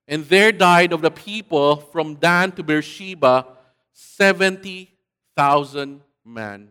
and 0.08 0.26
there 0.26 0.52
died 0.52 0.94
of 0.94 1.02
the 1.02 1.12
people 1.12 1.78
from 1.78 2.16
Dan 2.16 2.52
to 2.54 2.64
Beersheba 2.64 3.48
70,000 3.94 6.02
men. 6.26 6.70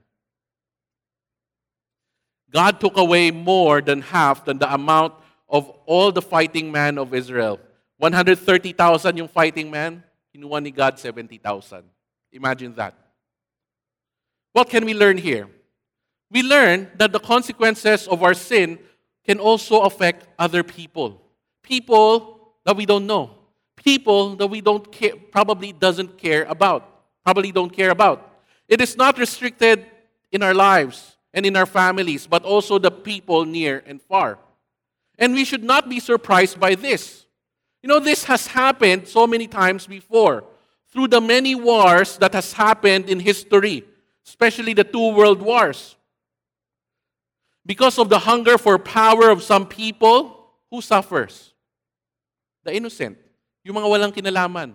God 2.50 2.80
took 2.80 2.96
away 2.96 3.30
more 3.30 3.80
than 3.80 4.02
half 4.02 4.44
than 4.44 4.58
the 4.58 4.72
amount 4.72 5.14
of 5.48 5.70
all 5.86 6.12
the 6.12 6.22
fighting 6.22 6.70
men 6.70 6.98
of 6.98 7.14
Israel. 7.14 7.58
130,000 7.96 9.16
yung 9.16 9.28
fighting 9.28 9.70
men, 9.70 10.02
kinuha 10.34 10.62
ni 10.62 10.70
God 10.70 10.98
70,000. 10.98 11.84
Imagine 12.32 12.74
that. 12.74 12.94
What 14.52 14.68
can 14.68 14.84
we 14.84 14.92
learn 14.92 15.16
here? 15.16 15.48
We 16.32 16.42
learn 16.42 16.90
that 16.96 17.12
the 17.12 17.20
consequences 17.20 18.08
of 18.08 18.22
our 18.22 18.32
sin 18.34 18.78
can 19.24 19.38
also 19.38 19.82
affect 19.82 20.26
other 20.38 20.62
people. 20.62 21.20
People 21.62 22.54
that 22.64 22.74
we 22.74 22.86
don't 22.86 23.06
know. 23.06 23.30
People 23.76 24.36
that 24.36 24.46
we 24.46 24.60
don't 24.60 24.90
care, 24.90 25.14
probably 25.30 25.72
doesn't 25.72 26.16
care 26.16 26.44
about. 26.44 26.88
Probably 27.24 27.52
don't 27.52 27.70
care 27.70 27.90
about. 27.90 28.30
It 28.66 28.80
is 28.80 28.96
not 28.96 29.18
restricted 29.18 29.84
in 30.30 30.42
our 30.42 30.54
lives 30.54 31.16
and 31.34 31.44
in 31.44 31.54
our 31.56 31.66
families, 31.66 32.26
but 32.26 32.44
also 32.44 32.78
the 32.78 32.90
people 32.90 33.44
near 33.44 33.82
and 33.86 34.00
far. 34.00 34.38
And 35.18 35.34
we 35.34 35.44
should 35.44 35.62
not 35.62 35.88
be 35.88 36.00
surprised 36.00 36.58
by 36.58 36.74
this. 36.74 37.26
You 37.82 37.88
know, 37.88 38.00
this 38.00 38.24
has 38.24 38.46
happened 38.46 39.06
so 39.06 39.26
many 39.26 39.46
times 39.46 39.86
before 39.86 40.44
through 40.90 41.08
the 41.08 41.20
many 41.20 41.54
wars 41.54 42.16
that 42.18 42.32
has 42.32 42.52
happened 42.52 43.08
in 43.08 43.20
history, 43.20 43.84
especially 44.26 44.72
the 44.72 44.84
two 44.84 45.14
world 45.14 45.42
wars. 45.42 45.96
Because 47.64 47.98
of 47.98 48.08
the 48.08 48.18
hunger 48.18 48.58
for 48.58 48.78
power 48.78 49.30
of 49.30 49.42
some 49.42 49.66
people, 49.66 50.50
who 50.70 50.80
suffers? 50.80 51.52
The 52.64 52.74
innocent. 52.74 53.18
Yung 53.64 53.76
mga 53.76 53.88
walang 53.88 54.14
kinalaman. 54.14 54.74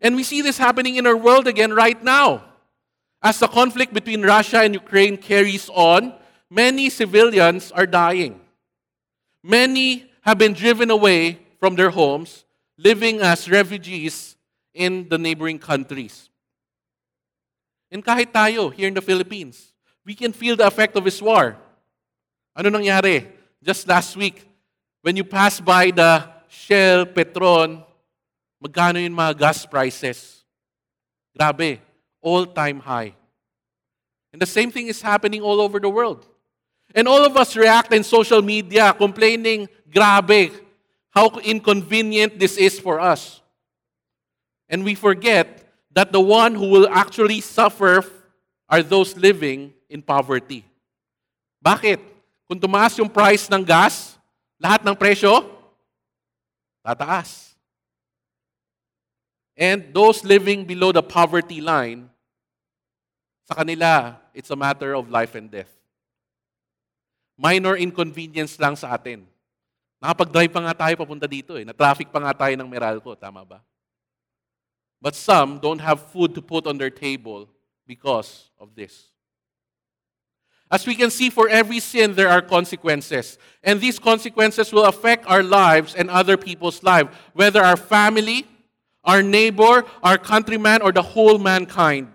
And 0.00 0.14
we 0.14 0.22
see 0.22 0.42
this 0.42 0.58
happening 0.58 0.96
in 0.96 1.06
our 1.06 1.16
world 1.16 1.48
again 1.48 1.72
right 1.72 2.00
now. 2.02 2.44
As 3.20 3.40
the 3.40 3.48
conflict 3.48 3.92
between 3.92 4.22
Russia 4.22 4.60
and 4.62 4.74
Ukraine 4.74 5.16
carries 5.16 5.68
on, 5.70 6.14
many 6.48 6.88
civilians 6.88 7.72
are 7.72 7.86
dying. 7.86 8.40
Many 9.42 10.06
have 10.22 10.38
been 10.38 10.52
driven 10.52 10.90
away 10.90 11.40
from 11.58 11.74
their 11.74 11.90
homes, 11.90 12.44
living 12.76 13.20
as 13.20 13.50
refugees 13.50 14.36
in 14.72 15.08
the 15.08 15.18
neighboring 15.18 15.58
countries. 15.58 16.30
And 17.90 18.04
kahit 18.04 18.30
tayo, 18.30 18.72
here 18.72 18.86
in 18.86 18.94
the 18.94 19.02
Philippines, 19.02 19.72
we 20.08 20.14
can 20.14 20.32
feel 20.32 20.56
the 20.56 20.66
effect 20.66 20.96
of 20.96 21.04
this 21.04 21.20
war. 21.20 21.52
Ano 22.56 22.72
nangyari? 22.72 23.28
Just 23.60 23.84
last 23.84 24.16
week, 24.16 24.48
when 25.04 25.20
you 25.20 25.22
pass 25.22 25.60
by 25.60 25.92
the 25.92 26.24
Shell, 26.48 27.12
Petron, 27.12 27.84
magkano 28.56 28.96
yung 28.96 29.12
mga 29.12 29.36
gas 29.36 29.68
prices? 29.68 30.48
Grabe, 31.36 31.84
all-time 32.24 32.80
high. 32.80 33.12
And 34.32 34.40
the 34.40 34.48
same 34.48 34.72
thing 34.72 34.88
is 34.88 35.04
happening 35.04 35.44
all 35.44 35.60
over 35.60 35.76
the 35.76 35.92
world. 35.92 36.24
And 36.96 37.04
all 37.04 37.20
of 37.20 37.36
us 37.36 37.52
react 37.52 37.92
in 37.92 38.00
social 38.00 38.40
media 38.40 38.96
complaining, 38.96 39.68
grabe, 39.92 40.56
how 41.12 41.28
inconvenient 41.44 42.40
this 42.40 42.56
is 42.56 42.80
for 42.80 42.96
us. 42.96 43.44
And 44.72 44.88
we 44.88 44.96
forget 44.96 45.68
that 45.92 46.12
the 46.12 46.20
one 46.20 46.54
who 46.54 46.72
will 46.72 46.88
actually 46.88 47.44
suffer 47.44 48.08
are 48.72 48.80
those 48.80 49.12
living 49.12 49.76
in 49.88 50.04
poverty. 50.04 50.62
Bakit? 51.58 51.98
Kung 52.48 52.60
tumaas 52.60 52.96
yung 52.96 53.10
price 53.10 53.48
ng 53.50 53.64
gas, 53.64 54.16
lahat 54.56 54.84
ng 54.84 54.96
presyo, 54.96 55.44
tataas. 56.80 57.56
And 59.58 59.90
those 59.90 60.22
living 60.22 60.62
below 60.62 60.94
the 60.94 61.02
poverty 61.02 61.58
line, 61.58 62.06
sa 63.48 63.58
kanila, 63.58 64.16
it's 64.36 64.52
a 64.52 64.56
matter 64.56 64.94
of 64.94 65.10
life 65.10 65.34
and 65.34 65.50
death. 65.50 65.72
Minor 67.34 67.74
inconvenience 67.74 68.54
lang 68.60 68.76
sa 68.76 68.94
atin. 68.94 69.26
Nakapag-drive 69.98 70.52
pa 70.52 70.62
nga 70.62 70.74
tayo 70.86 70.94
papunta 70.94 71.26
dito 71.26 71.58
eh. 71.58 71.66
Na-traffic 71.66 72.12
pa 72.14 72.22
nga 72.22 72.34
tayo 72.46 72.54
ng 72.54 72.70
Meralco, 72.70 73.18
tama 73.18 73.42
ba? 73.42 73.58
But 75.02 75.14
some 75.14 75.58
don't 75.58 75.82
have 75.82 76.02
food 76.10 76.34
to 76.34 76.42
put 76.42 76.66
on 76.66 76.78
their 76.78 76.90
table 76.90 77.50
because 77.86 78.50
of 78.58 78.74
this. 78.78 79.10
As 80.70 80.86
we 80.86 80.94
can 80.94 81.10
see, 81.10 81.30
for 81.30 81.48
every 81.48 81.80
sin, 81.80 82.14
there 82.14 82.28
are 82.28 82.42
consequences. 82.42 83.38
And 83.62 83.80
these 83.80 83.98
consequences 83.98 84.72
will 84.72 84.84
affect 84.84 85.26
our 85.26 85.42
lives 85.42 85.94
and 85.94 86.10
other 86.10 86.36
people's 86.36 86.82
lives, 86.82 87.08
whether 87.32 87.62
our 87.62 87.76
family, 87.76 88.46
our 89.02 89.22
neighbor, 89.22 89.84
our 90.02 90.18
countryman, 90.18 90.82
or 90.82 90.92
the 90.92 91.02
whole 91.02 91.38
mankind. 91.38 92.12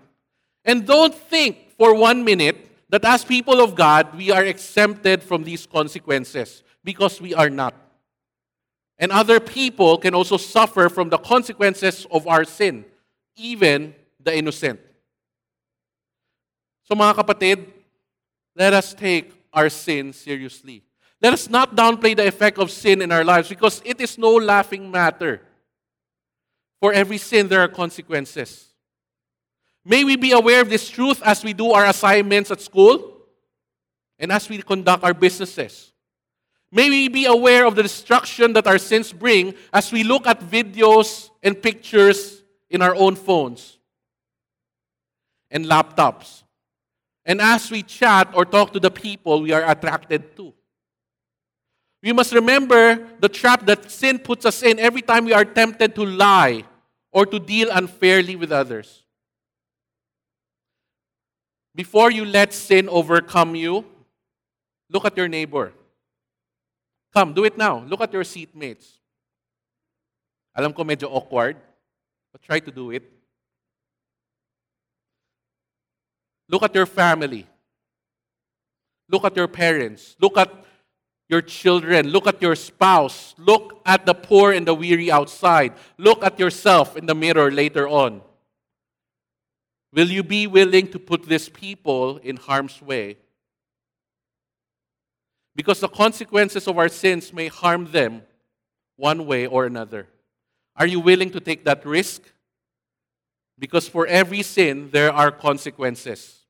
And 0.64 0.86
don't 0.86 1.14
think 1.14 1.72
for 1.76 1.94
one 1.94 2.24
minute 2.24 2.70
that 2.90 3.04
as 3.04 3.24
people 3.24 3.60
of 3.60 3.74
God, 3.74 4.14
we 4.16 4.30
are 4.30 4.44
exempted 4.44 5.22
from 5.22 5.42
these 5.42 5.66
consequences, 5.66 6.62
because 6.84 7.20
we 7.20 7.34
are 7.34 7.50
not. 7.50 7.74
And 8.98 9.10
other 9.10 9.40
people 9.40 9.98
can 9.98 10.14
also 10.14 10.36
suffer 10.36 10.88
from 10.88 11.08
the 11.08 11.18
consequences 11.18 12.06
of 12.12 12.28
our 12.28 12.44
sin, 12.44 12.84
even 13.34 13.96
the 14.22 14.36
innocent. 14.36 14.78
So 16.84 16.94
mga 16.94 17.16
kapatid, 17.16 17.73
let 18.56 18.72
us 18.72 18.94
take 18.94 19.32
our 19.52 19.68
sin 19.68 20.12
seriously. 20.12 20.82
Let 21.20 21.32
us 21.32 21.48
not 21.48 21.74
downplay 21.74 22.16
the 22.16 22.26
effect 22.26 22.58
of 22.58 22.70
sin 22.70 23.00
in 23.00 23.10
our 23.10 23.24
lives 23.24 23.48
because 23.48 23.80
it 23.84 24.00
is 24.00 24.18
no 24.18 24.34
laughing 24.34 24.90
matter. 24.90 25.40
For 26.80 26.92
every 26.92 27.18
sin, 27.18 27.48
there 27.48 27.60
are 27.60 27.68
consequences. 27.68 28.68
May 29.84 30.04
we 30.04 30.16
be 30.16 30.32
aware 30.32 30.60
of 30.60 30.68
this 30.68 30.88
truth 30.88 31.22
as 31.22 31.42
we 31.42 31.52
do 31.52 31.72
our 31.72 31.86
assignments 31.86 32.50
at 32.50 32.60
school 32.60 33.22
and 34.18 34.30
as 34.30 34.48
we 34.48 34.58
conduct 34.62 35.02
our 35.02 35.14
businesses. 35.14 35.92
May 36.70 36.90
we 36.90 37.08
be 37.08 37.26
aware 37.26 37.66
of 37.66 37.74
the 37.74 37.82
destruction 37.82 38.52
that 38.54 38.66
our 38.66 38.78
sins 38.78 39.12
bring 39.12 39.54
as 39.72 39.92
we 39.92 40.04
look 40.04 40.26
at 40.26 40.40
videos 40.40 41.30
and 41.42 41.60
pictures 41.60 42.42
in 42.68 42.82
our 42.82 42.94
own 42.94 43.16
phones 43.16 43.78
and 45.50 45.66
laptops. 45.66 46.43
And 47.24 47.40
as 47.40 47.70
we 47.70 47.82
chat 47.82 48.28
or 48.34 48.44
talk 48.44 48.72
to 48.72 48.80
the 48.80 48.90
people 48.90 49.42
we 49.42 49.52
are 49.52 49.68
attracted 49.68 50.36
to. 50.36 50.52
We 52.02 52.12
must 52.12 52.34
remember 52.34 53.08
the 53.18 53.30
trap 53.30 53.64
that 53.64 53.90
sin 53.90 54.18
puts 54.18 54.44
us 54.44 54.62
in 54.62 54.78
every 54.78 55.00
time 55.00 55.24
we 55.24 55.32
are 55.32 55.44
tempted 55.44 55.94
to 55.94 56.04
lie 56.04 56.64
or 57.10 57.24
to 57.24 57.38
deal 57.38 57.70
unfairly 57.72 58.36
with 58.36 58.52
others. 58.52 59.04
Before 61.74 62.10
you 62.10 62.26
let 62.26 62.52
sin 62.52 62.90
overcome 62.90 63.54
you, 63.54 63.86
look 64.90 65.06
at 65.06 65.16
your 65.16 65.28
neighbor. 65.28 65.72
Come, 67.14 67.32
do 67.32 67.44
it 67.44 67.56
now. 67.56 67.84
Look 67.88 68.02
at 68.02 68.12
your 68.12 68.24
seatmates. 68.24 68.98
Alam 70.54 70.72
ko 70.74 70.84
medyo 70.84 71.08
awkward, 71.10 71.56
but 72.32 72.42
try 72.42 72.60
to 72.60 72.70
do 72.70 72.90
it. 72.90 73.13
Look 76.48 76.62
at 76.62 76.74
your 76.74 76.86
family. 76.86 77.46
Look 79.08 79.24
at 79.24 79.36
your 79.36 79.48
parents. 79.48 80.16
Look 80.20 80.36
at 80.36 80.50
your 81.28 81.42
children. 81.42 82.08
Look 82.08 82.26
at 82.26 82.40
your 82.40 82.56
spouse. 82.56 83.34
Look 83.38 83.80
at 83.86 84.06
the 84.06 84.14
poor 84.14 84.52
and 84.52 84.66
the 84.66 84.74
weary 84.74 85.10
outside. 85.10 85.72
Look 85.98 86.22
at 86.24 86.38
yourself 86.38 86.96
in 86.96 87.06
the 87.06 87.14
mirror 87.14 87.50
later 87.50 87.88
on. 87.88 88.22
Will 89.92 90.10
you 90.10 90.22
be 90.22 90.46
willing 90.46 90.88
to 90.88 90.98
put 90.98 91.24
these 91.24 91.48
people 91.48 92.18
in 92.18 92.36
harm's 92.36 92.82
way 92.82 93.16
because 95.54 95.80
the 95.80 95.88
consequences 95.88 96.66
of 96.66 96.78
our 96.78 96.88
sins 96.88 97.32
may 97.32 97.48
harm 97.48 97.86
them 97.86 98.22
one 98.96 99.26
way 99.26 99.46
or 99.46 99.66
another. 99.66 100.08
Are 100.76 100.86
you 100.86 101.00
willing 101.00 101.30
to 101.30 101.40
take 101.40 101.64
that 101.64 101.86
risk? 101.86 102.22
Because 103.58 103.88
for 103.88 104.06
every 104.06 104.42
sin, 104.42 104.90
there 104.90 105.12
are 105.12 105.30
consequences. 105.30 106.44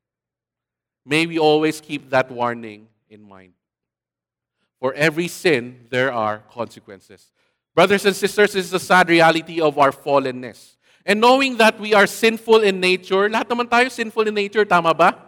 May 1.05 1.25
we 1.25 1.37
always 1.37 1.79
keep 1.81 2.09
that 2.09 2.31
warning 2.31 2.87
in 3.09 3.21
mind. 3.21 3.53
For 4.79 4.93
every 4.93 5.27
sin, 5.27 5.87
there 5.89 6.11
are 6.11 6.39
consequences. 6.51 7.31
Brothers 7.73 8.05
and 8.05 8.15
sisters, 8.15 8.53
this 8.53 8.65
is 8.65 8.71
the 8.71 8.79
sad 8.79 9.09
reality 9.09 9.61
of 9.61 9.77
our 9.77 9.91
fallenness. 9.91 10.75
And 11.05 11.21
knowing 11.21 11.57
that 11.57 11.79
we 11.79 11.93
are 11.93 12.07
sinful 12.07 12.61
in 12.61 12.79
nature, 12.79 13.29
lahat 13.29 13.45
naman 13.45 13.69
tayo 13.69 13.91
sinful 13.91 14.27
in 14.27 14.33
nature, 14.33 14.65
tama 14.65 14.93
ba? 14.93 15.24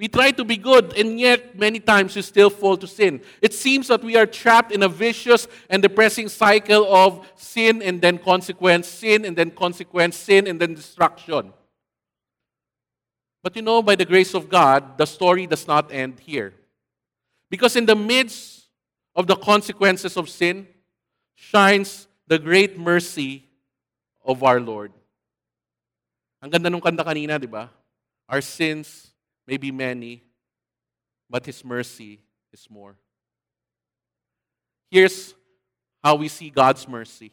We 0.00 0.08
try 0.08 0.30
to 0.30 0.44
be 0.46 0.56
good, 0.56 0.96
and 0.96 1.20
yet 1.20 1.58
many 1.58 1.78
times 1.78 2.16
we 2.16 2.22
still 2.22 2.48
fall 2.48 2.78
to 2.78 2.86
sin. 2.86 3.20
It 3.42 3.52
seems 3.52 3.88
that 3.88 4.02
we 4.02 4.16
are 4.16 4.24
trapped 4.24 4.72
in 4.72 4.82
a 4.82 4.88
vicious 4.88 5.46
and 5.68 5.82
depressing 5.82 6.30
cycle 6.30 6.88
of 6.88 7.28
sin 7.36 7.82
and 7.82 8.00
then 8.00 8.16
consequence, 8.16 8.88
sin 8.88 9.26
and 9.26 9.36
then 9.36 9.50
consequence, 9.50 10.16
sin 10.16 10.46
and 10.46 10.58
then 10.58 10.72
destruction. 10.72 11.52
But 13.42 13.54
you 13.54 13.60
know, 13.60 13.82
by 13.82 13.94
the 13.94 14.06
grace 14.06 14.32
of 14.32 14.48
God, 14.48 14.96
the 14.96 15.04
story 15.04 15.46
does 15.46 15.68
not 15.68 15.92
end 15.92 16.18
here. 16.20 16.54
Because 17.50 17.76
in 17.76 17.84
the 17.84 17.96
midst 17.96 18.68
of 19.14 19.26
the 19.26 19.36
consequences 19.36 20.16
of 20.16 20.30
sin 20.30 20.66
shines 21.34 22.08
the 22.26 22.38
great 22.38 22.78
mercy 22.78 23.44
of 24.24 24.42
our 24.42 24.60
Lord. 24.60 24.92
Ang 26.40 26.48
ganda 26.48 26.70
nung 26.70 26.80
kanta 26.80 27.04
kanina, 27.04 27.38
di 27.38 27.44
ba? 27.44 27.68
Our 28.30 28.40
sins 28.40 29.09
may 29.46 29.56
be 29.56 29.70
many, 29.70 30.22
but 31.28 31.46
His 31.46 31.64
mercy 31.64 32.20
is 32.52 32.66
more. 32.70 32.96
Here's 34.90 35.34
how 36.02 36.16
we 36.16 36.28
see 36.28 36.50
God's 36.50 36.88
mercy. 36.88 37.32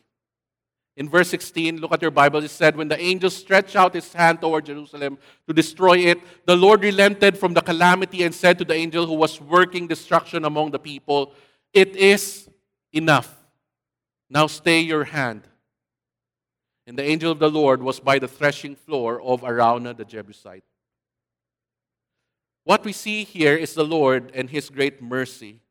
In 0.98 1.08
verse 1.08 1.30
16, 1.30 1.78
look 1.78 1.92
at 1.92 2.02
your 2.02 2.12
Bible. 2.12 2.44
It 2.44 2.50
said, 2.50 2.76
When 2.76 2.88
the 2.88 3.00
angel 3.00 3.30
stretched 3.30 3.76
out 3.76 3.94
his 3.94 4.12
hand 4.12 4.42
toward 4.42 4.66
Jerusalem 4.66 5.20
to 5.48 5.54
destroy 5.54 6.00
it, 6.00 6.20
the 6.48 6.56
Lord 6.56 6.82
relented 6.82 7.38
from 7.38 7.54
the 7.54 7.62
calamity 7.62 8.24
and 8.24 8.34
said 8.34 8.58
to 8.58 8.66
the 8.66 8.74
angel 8.74 9.06
who 9.06 9.14
was 9.14 9.40
working 9.40 9.88
destruction 9.88 10.44
among 10.44 10.72
the 10.72 10.80
people, 10.80 11.34
It 11.72 11.96
is 11.96 12.50
enough. 12.92 13.34
Now 14.28 14.48
stay 14.48 14.82
your 14.82 15.04
hand. 15.04 15.44
And 16.88 16.98
the 16.98 17.04
angel 17.04 17.32
of 17.32 17.38
the 17.38 17.52
Lord 17.52 17.84
was 17.84 18.00
by 18.00 18.18
the 18.18 18.28
threshing 18.28 18.76
floor 18.76 19.22
of 19.22 19.42
Araunah 19.42 19.96
the 19.96 20.06
Jebusite. 20.06 20.64
What 22.68 22.84
we 22.84 22.92
see 22.92 23.24
here 23.24 23.56
is 23.56 23.74
the 23.76 23.86
Lord 23.86 24.30
and 24.34 24.50
His 24.50 24.70
great 24.70 25.02
mercy. 25.02 25.62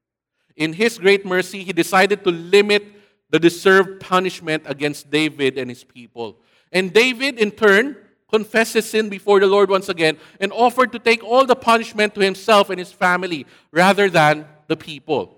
In 0.57 0.73
His 0.73 0.97
great 0.97 1.27
mercy, 1.27 1.63
He 1.63 1.75
decided 1.75 2.25
to 2.25 2.31
limit 2.31 2.85
the 3.29 3.39
deserved 3.39 4.01
punishment 4.01 4.63
against 4.65 5.11
David 5.11 5.59
and 5.59 5.69
his 5.69 5.85
people. 5.85 6.39
And 6.73 6.95
David, 6.95 7.39
in 7.39 7.51
turn, 7.51 7.99
confessed 8.31 8.73
his 8.73 8.89
sin 8.89 9.11
before 9.11 9.41
the 9.41 9.47
Lord 9.47 9.69
once 9.69 9.91
again, 9.91 10.17
and 10.41 10.51
offered 10.53 10.91
to 10.93 10.99
take 10.99 11.23
all 11.23 11.45
the 11.45 11.55
punishment 11.55 12.15
to 12.15 12.23
himself 12.23 12.71
and 12.71 12.79
his 12.79 12.93
family 12.93 13.45
rather 13.73 14.09
than 14.09 14.47
the 14.69 14.77
people. 14.77 15.37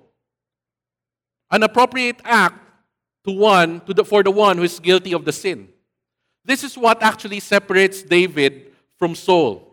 An 1.50 1.64
appropriate 1.64 2.20
act 2.22 2.62
to 3.24 3.32
one, 3.32 3.80
to 3.80 3.94
the, 3.94 4.04
for 4.04 4.22
the 4.22 4.30
one 4.30 4.58
who 4.58 4.62
is 4.62 4.78
guilty 4.78 5.12
of 5.12 5.24
the 5.24 5.32
sin. 5.32 5.70
This 6.44 6.62
is 6.62 6.78
what 6.78 7.02
actually 7.02 7.40
separates 7.40 8.02
David 8.02 8.72
from 8.96 9.16
Saul. 9.16 9.67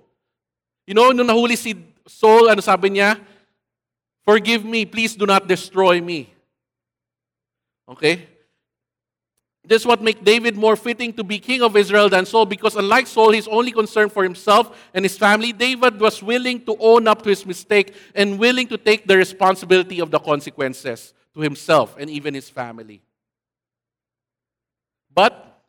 You 0.88 0.94
know, 0.94 1.12
nung 1.12 1.28
nahuli 1.28 1.58
si 1.58 1.74
Saul, 2.08 2.50
ano 2.50 2.62
sabi 2.62 2.90
niya? 2.90 3.18
Forgive 4.26 4.66
me, 4.66 4.86
please 4.86 5.16
do 5.16 5.26
not 5.26 5.48
destroy 5.48 6.02
me. 6.02 6.30
Okay? 7.90 8.28
This 9.68 9.82
is 9.82 9.88
what 9.88 10.02
makes 10.02 10.22
David 10.22 10.56
more 10.56 10.76
fitting 10.76 11.12
to 11.14 11.24
be 11.24 11.40
king 11.40 11.64
of 11.64 11.76
Israel 11.76 12.08
than 12.08 12.26
Saul 12.26 12.46
because 12.46 12.76
unlike 12.76 13.08
Saul, 13.08 13.32
he's 13.32 13.48
only 13.48 13.72
concerned 13.72 14.12
for 14.12 14.24
himself 14.24 14.78
and 14.94 15.04
his 15.04 15.18
family. 15.18 15.52
David 15.52 16.00
was 16.00 16.22
willing 16.22 16.64
to 16.66 16.78
own 16.80 17.08
up 17.08 17.24
to 17.24 17.30
his 17.30 17.46
mistake 17.46 17.96
and 18.14 18.38
willing 18.38 18.68
to 18.68 18.78
take 18.78 19.08
the 19.08 19.18
responsibility 19.18 20.00
of 20.00 20.12
the 20.12 20.20
consequences 20.20 21.14
to 21.34 21.42
himself 21.42 21.96
and 21.98 22.10
even 22.10 22.36
his 22.36 22.50
family. 22.50 23.02
But 25.14 25.64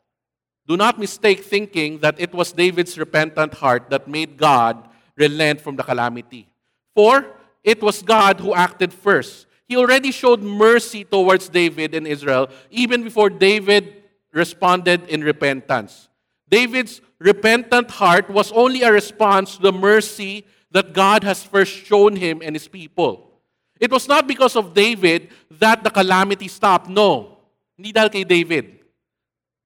do 0.67 0.77
not 0.77 0.99
mistake 0.99 1.43
thinking 1.43 1.99
that 1.99 2.19
it 2.19 2.33
was 2.33 2.51
David's 2.51 2.99
repentant 2.99 3.55
heart 3.55 3.89
that 3.89 4.07
made 4.07 4.37
God 4.37 4.87
relent 5.17 5.59
from 5.59 5.75
the 5.75 5.83
calamity. 5.83 6.47
For 6.95 7.25
it 7.63 7.81
was 7.81 8.01
God 8.01 8.39
who 8.39 8.53
acted 8.53 8.93
first. 8.93 9.47
He 9.67 9.75
already 9.75 10.11
showed 10.11 10.41
mercy 10.41 11.03
towards 11.03 11.49
David 11.49 11.93
and 11.93 12.07
Israel 12.07 12.47
even 12.71 13.03
before 13.03 13.29
David 13.29 14.03
responded 14.31 15.09
in 15.09 15.23
repentance. 15.23 16.07
David's 16.47 17.01
repentant 17.19 17.91
heart 17.91 18.29
was 18.29 18.51
only 18.53 18.83
a 18.83 18.91
response 18.91 19.57
to 19.57 19.63
the 19.63 19.73
mercy 19.73 20.45
that 20.71 20.93
God 20.93 21.23
has 21.23 21.43
first 21.43 21.73
shown 21.73 22.15
him 22.15 22.41
and 22.43 22.55
his 22.55 22.67
people. 22.67 23.27
It 23.79 23.91
was 23.91 24.07
not 24.07 24.27
because 24.27 24.55
of 24.55 24.73
David 24.73 25.29
that 25.59 25.83
the 25.83 25.89
calamity 25.89 26.47
stopped. 26.47 26.89
No. 26.89 27.37
Hindi 27.77 27.93
dahil 27.93 28.09
kay 28.09 28.23
David. 28.23 28.79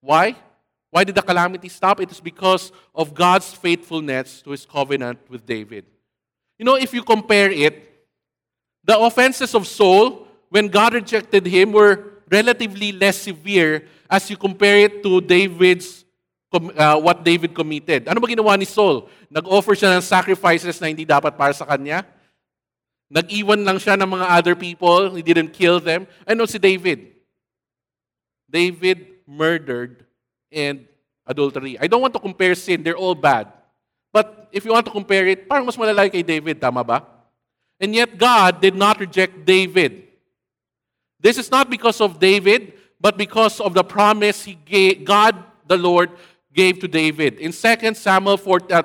Why? 0.02 0.36
Why 0.92 1.08
did 1.08 1.16
the 1.16 1.24
calamity 1.24 1.70
stop? 1.72 2.04
It 2.04 2.12
is 2.12 2.20
because 2.20 2.72
of 2.94 3.16
God's 3.16 3.54
faithfulness 3.54 4.44
to 4.44 4.52
his 4.52 4.68
covenant 4.68 5.20
with 5.32 5.46
David. 5.48 5.88
You 6.60 6.66
know, 6.66 6.76
if 6.76 6.94
you 6.94 7.02
compare 7.02 7.50
it, 7.50 7.88
the 8.84 9.00
offenses 9.00 9.56
of 9.56 9.66
Saul, 9.66 10.28
when 10.50 10.68
God 10.68 10.94
rejected 10.94 11.48
him, 11.48 11.72
were 11.72 12.22
relatively 12.30 12.92
less 12.92 13.18
severe 13.18 13.88
as 14.10 14.30
you 14.30 14.36
compare 14.36 14.84
it 14.84 15.02
to 15.02 15.22
David's 15.22 16.04
uh, 16.52 17.00
what 17.00 17.24
David 17.24 17.56
committed. 17.56 18.12
Ano 18.12 18.20
ba 18.20 18.28
ginawa 18.28 18.60
ni 18.60 18.68
Saul? 18.68 19.08
Nag-offer 19.32 19.72
siya 19.72 19.96
ng 19.96 20.04
sacrifices 20.04 20.76
na 20.84 20.92
hindi 20.92 21.08
dapat 21.08 21.40
para 21.40 21.56
sa 21.56 21.64
kanya. 21.64 22.04
Nag-iwan 23.08 23.64
lang 23.64 23.80
siya 23.80 23.96
ng 23.96 24.08
mga 24.08 24.28
other 24.28 24.56
people. 24.60 25.16
He 25.16 25.24
didn't 25.24 25.56
kill 25.56 25.80
them. 25.80 26.04
Ano 26.28 26.44
si 26.44 26.60
David? 26.60 27.16
David 28.52 29.24
murdered 29.24 30.04
and 30.52 30.86
adultery. 31.26 31.80
I 31.80 31.88
don't 31.88 32.02
want 32.02 32.14
to 32.14 32.20
compare 32.20 32.56
sin. 32.56 32.84
They're 32.84 32.98
all 32.98 33.16
bad. 33.16 33.48
But 34.12 34.50
if 34.52 34.66
you 34.66 34.72
want 34.72 34.86
to 34.86 34.92
compare 34.92 35.28
it, 35.28 35.48
parang 35.48 35.66
mas 35.66 35.78
malalaki 35.78 36.20
kay 36.20 36.24
David. 36.24 36.60
Tama 36.60 36.84
ba? 36.84 37.08
And 37.80 37.96
yet 37.96 38.18
God 38.18 38.62
did 38.62 38.76
not 38.76 39.00
reject 39.00 39.46
David. 39.46 40.12
This 41.20 41.38
is 41.38 41.50
not 41.50 41.70
because 41.70 42.02
of 42.02 42.20
David, 42.20 42.74
but 43.00 43.18
because 43.18 43.60
of 43.60 43.74
the 43.74 43.84
promise 43.84 44.44
he 44.44 44.54
gave, 44.54 45.06
God 45.06 45.38
the 45.66 45.78
Lord 45.78 46.12
gave 46.54 46.80
to 46.80 46.88
David. 46.88 47.40
In 47.40 47.52
2 47.52 47.94
Samuel 47.96 48.38
4, 48.38 48.62
uh, 48.70 48.84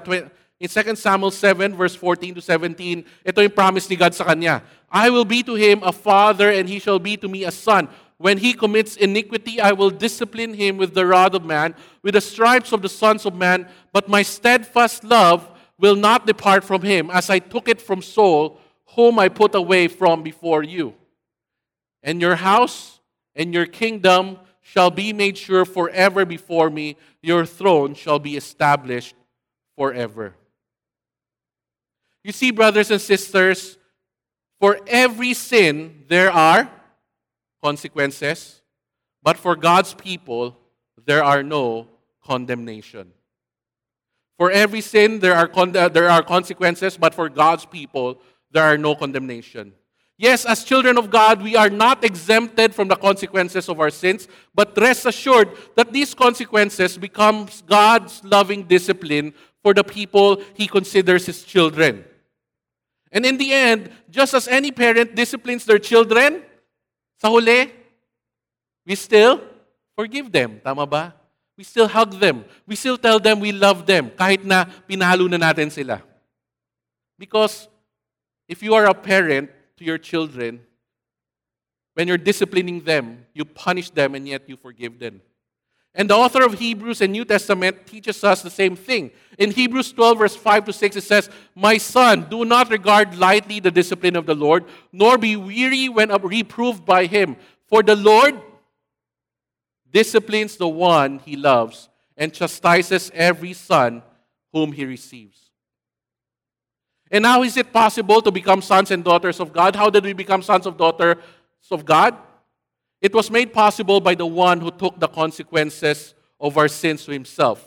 in 0.61 0.68
2 0.68 0.96
Samuel 0.96 1.31
7 1.31 1.74
verse 1.74 1.94
14 1.94 2.37
to 2.37 2.40
17, 2.40 3.05
ito 3.26 3.40
yung 3.42 3.50
promise 3.50 3.90
ni 3.90 3.96
God 3.96 4.14
sa 4.14 4.24
kanya. 4.24 4.62
I 4.88 5.11
will 5.11 5.24
be 5.24 5.42
to 5.42 5.55
him 5.55 5.83
a 5.83 5.92
father 5.92 6.48
and 6.48 6.68
he 6.68 6.79
shall 6.79 6.98
be 6.98 7.16
to 7.16 7.29
me 7.29 7.44
a 7.44 7.50
son. 7.50 7.88
When 8.18 8.38
he 8.38 8.55
commits 8.55 8.96
iniquity, 8.96 9.61
I 9.61 9.72
will 9.72 9.90
discipline 9.90 10.55
him 10.55 10.79
with 10.79 10.94
the 10.94 11.07
rod 11.07 11.35
of 11.35 11.44
man, 11.44 11.74
with 12.02 12.14
the 12.14 12.20
stripes 12.20 12.72
of 12.72 12.81
the 12.83 12.88
sons 12.88 13.26
of 13.26 13.35
man, 13.35 13.68
but 13.92 14.09
my 14.09 14.22
steadfast 14.22 15.05
love 15.05 15.50
will 15.79 15.96
not 15.96 16.26
depart 16.26 16.64
from 16.64 16.83
him, 16.83 17.11
as 17.11 17.29
I 17.29 17.38
took 17.38 17.68
it 17.68 17.83
from 17.83 18.00
Saul, 18.00 18.59
whom 18.94 19.18
I 19.18 19.29
put 19.29 19.55
away 19.55 19.88
from 19.88 20.22
before 20.22 20.62
you. 20.62 20.94
And 22.02 22.20
your 22.20 22.37
house 22.37 23.00
and 23.35 23.52
your 23.52 23.66
kingdom 23.66 24.38
shall 24.62 24.90
be 24.90 25.12
made 25.12 25.37
sure 25.37 25.64
forever 25.64 26.24
before 26.24 26.70
me. 26.70 26.96
Your 27.22 27.44
throne 27.44 27.94
shall 27.94 28.18
be 28.18 28.37
established 28.37 29.14
forever. 29.76 30.35
You 32.24 32.33
see, 32.33 32.50
brothers 32.50 32.90
and 32.90 33.00
sisters, 33.00 33.76
for 34.59 34.81
every 34.87 35.35
sin 35.35 36.05
there 36.09 36.33
are 36.33 36.70
consequences, 37.66 38.62
but 39.26 39.37
for 39.37 39.55
God's 39.57 39.92
people 40.09 40.57
there 41.09 41.22
are 41.33 41.42
no 41.42 41.88
condemnation. 42.31 43.07
For 44.38 44.48
every 44.50 44.83
sin 44.92 45.18
there 45.18 45.35
are, 45.35 45.48
con- 45.48 45.76
uh, 45.76 45.88
there 45.88 46.09
are 46.09 46.22
consequences, 46.22 46.96
but 46.96 47.12
for 47.12 47.29
God's 47.29 47.66
people 47.66 48.20
there 48.52 48.62
are 48.62 48.79
no 48.79 48.94
condemnation. 48.94 49.72
Yes, 50.16 50.46
as 50.46 50.64
children 50.64 50.96
of 50.96 51.11
God, 51.11 51.42
we 51.42 51.57
are 51.57 51.68
not 51.68 52.05
exempted 52.05 52.74
from 52.74 52.88
the 52.88 52.96
consequences 52.96 53.68
of 53.68 53.81
our 53.81 53.90
sins, 53.90 54.29
but 54.55 54.79
rest 54.79 55.05
assured 55.05 55.48
that 55.74 55.92
these 55.92 56.14
consequences 56.14 56.96
become 56.96 57.48
God's 57.66 58.22
loving 58.24 58.62
discipline 58.62 59.35
for 59.62 59.74
the 59.74 59.85
people 59.85 60.40
he 60.55 60.66
considers 60.66 61.26
his 61.26 61.42
children. 61.44 62.05
And 63.11 63.26
in 63.26 63.37
the 63.37 63.52
end, 63.52 63.90
just 64.09 64.33
as 64.35 64.48
any 64.48 64.70
parent 64.70 65.16
disciplines 65.16 65.64
their 65.64 65.79
children, 65.81 66.42
sa 67.16 67.29
huli, 67.29 67.72
we 68.85 68.94
still 68.94 69.40
forgive 69.96 70.31
them. 70.31 70.61
Tama 70.61 70.87
ba? 70.87 71.14
We 71.57 71.64
still 71.64 71.88
hug 71.88 72.20
them. 72.20 72.44
We 72.68 72.76
still 72.76 72.98
tell 72.98 73.18
them 73.18 73.40
we 73.40 73.50
love 73.50 73.88
them 73.88 74.12
kahit 74.12 74.44
na 74.44 74.68
pinahalo 74.85 75.24
na 75.26 75.40
natin 75.40 75.72
sila. 75.72 76.05
Because 77.16 77.68
if 78.46 78.62
you 78.62 78.76
are 78.76 78.85
a 78.85 78.94
parent 78.94 79.48
to 79.81 79.83
your 79.85 79.96
children, 79.96 80.61
when 81.96 82.09
you're 82.09 82.20
disciplining 82.20 82.85
them, 82.85 83.24
you 83.33 83.44
punish 83.44 83.88
them 83.88 84.14
and 84.14 84.29
yet 84.29 84.44
you 84.48 84.57
forgive 84.57 85.00
them. 85.00 85.24
And 85.98 86.11
the 86.11 86.14
author 86.14 86.44
of 86.44 86.59
Hebrews 86.59 87.00
and 87.00 87.11
New 87.11 87.24
Testament 87.24 87.87
teaches 87.87 88.22
us 88.22 88.42
the 88.42 88.50
same 88.50 88.76
thing. 88.76 89.11
In 89.38 89.50
Hebrews 89.50 89.92
12, 89.92 90.18
verse 90.18 90.37
5 90.37 90.66
to 90.66 90.72
6, 90.72 90.96
it 90.96 91.00
says, 91.00 91.30
My 91.54 91.78
son, 91.78 92.26
do 92.28 92.44
not 92.44 92.70
regard 92.70 93.16
lightly 93.16 93.61
the 93.61 93.70
discipline 93.70 94.14
of 94.14 94.26
the 94.26 94.35
Lord, 94.35 94.66
nor 94.92 95.16
be 95.16 95.37
weary 95.37 95.88
when 95.88 96.11
reproved 96.22 96.85
by 96.85 97.06
him. 97.06 97.37
For 97.66 97.82
the 97.82 97.96
Lord 97.96 98.38
disciplines 99.90 100.59
the 100.59 100.68
one 100.68 101.18
he 101.20 101.35
loves 101.35 101.88
and 102.14 102.30
chastises 102.30 103.11
every 103.14 103.54
son 103.54 104.02
whom 104.52 104.72
he 104.72 104.85
receives. 104.85 105.50
And 107.11 107.24
how 107.24 107.42
is 107.42 107.56
it 107.56 107.72
possible 107.72 108.20
to 108.20 108.30
become 108.30 108.61
sons 108.61 108.90
and 108.90 109.02
daughters 109.02 109.40
of 109.40 109.50
God? 109.50 109.74
How 109.74 109.88
did 109.88 110.04
we 110.04 110.12
become 110.12 110.42
sons 110.42 110.66
of 110.66 110.76
daughters 110.76 111.16
of 111.70 111.87
God? 111.87 112.16
It 113.07 113.14
was 113.14 113.31
made 113.31 113.53
possible 113.53 114.01
by 114.01 114.16
the 114.16 114.27
one 114.27 114.61
who 114.61 114.73
took 114.73 114.99
the 114.99 115.07
consequences 115.07 116.12
of 116.40 116.59
our 116.59 116.66
sins 116.66 117.05
to 117.05 117.12
himself. 117.12 117.62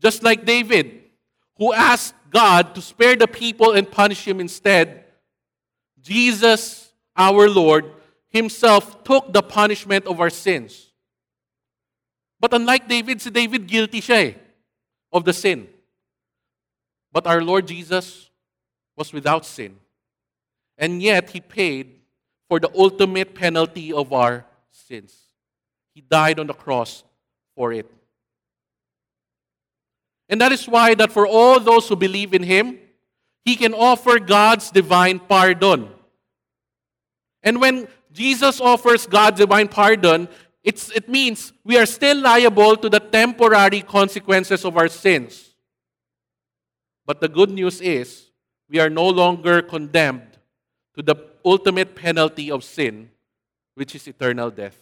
Just 0.00 0.22
like 0.22 0.46
David, 0.46 1.10
who 1.58 1.74
asked 1.74 2.14
God 2.30 2.74
to 2.74 2.80
spare 2.80 3.16
the 3.16 3.28
people 3.28 3.72
and 3.72 3.84
punish 3.84 4.26
him 4.26 4.40
instead, 4.40 5.04
Jesus, 6.00 6.90
our 7.14 7.50
Lord, 7.50 7.84
himself 8.30 9.04
took 9.04 9.30
the 9.30 9.42
punishment 9.42 10.06
of 10.06 10.22
our 10.22 10.30
sins. 10.30 10.88
But 12.40 12.54
unlike 12.54 12.88
David, 12.88 13.20
si 13.20 13.28
David 13.28 13.66
guilty 13.66 14.00
siya 14.00 14.32
eh, 14.32 14.34
of 15.12 15.26
the 15.26 15.34
sin. 15.34 15.68
But 17.12 17.26
our 17.26 17.44
Lord 17.44 17.68
Jesus 17.68 18.30
was 18.96 19.12
without 19.12 19.44
sin. 19.44 19.76
And 20.78 21.02
yet, 21.02 21.28
He 21.28 21.42
paid 21.42 22.01
for 22.52 22.60
the 22.60 22.70
ultimate 22.76 23.34
penalty 23.34 23.94
of 23.94 24.12
our 24.12 24.44
sins. 24.70 25.16
He 25.94 26.02
died 26.02 26.38
on 26.38 26.48
the 26.48 26.52
cross 26.52 27.02
for 27.56 27.72
it. 27.72 27.90
And 30.28 30.38
that 30.42 30.52
is 30.52 30.68
why 30.68 30.92
that 30.96 31.10
for 31.10 31.26
all 31.26 31.58
those 31.58 31.88
who 31.88 31.96
believe 31.96 32.34
in 32.34 32.42
him, 32.42 32.78
he 33.42 33.56
can 33.56 33.72
offer 33.72 34.18
God's 34.18 34.70
divine 34.70 35.18
pardon. 35.18 35.88
And 37.42 37.58
when 37.58 37.88
Jesus 38.12 38.60
offers 38.60 39.06
God's 39.06 39.40
divine 39.40 39.68
pardon, 39.68 40.28
it's, 40.62 40.90
it 40.90 41.08
means 41.08 41.54
we 41.64 41.78
are 41.78 41.86
still 41.86 42.20
liable 42.20 42.76
to 42.76 42.90
the 42.90 43.00
temporary 43.00 43.80
consequences 43.80 44.66
of 44.66 44.76
our 44.76 44.88
sins. 44.88 45.54
But 47.06 47.22
the 47.22 47.28
good 47.28 47.48
news 47.48 47.80
is, 47.80 48.28
we 48.68 48.78
are 48.78 48.90
no 48.90 49.08
longer 49.08 49.62
condemned 49.62 50.36
to 50.96 51.02
the 51.02 51.31
ultimate 51.44 51.94
penalty 51.94 52.50
of 52.50 52.64
sin, 52.64 53.10
which 53.74 53.94
is 53.94 54.06
eternal 54.06 54.50
death. 54.50 54.76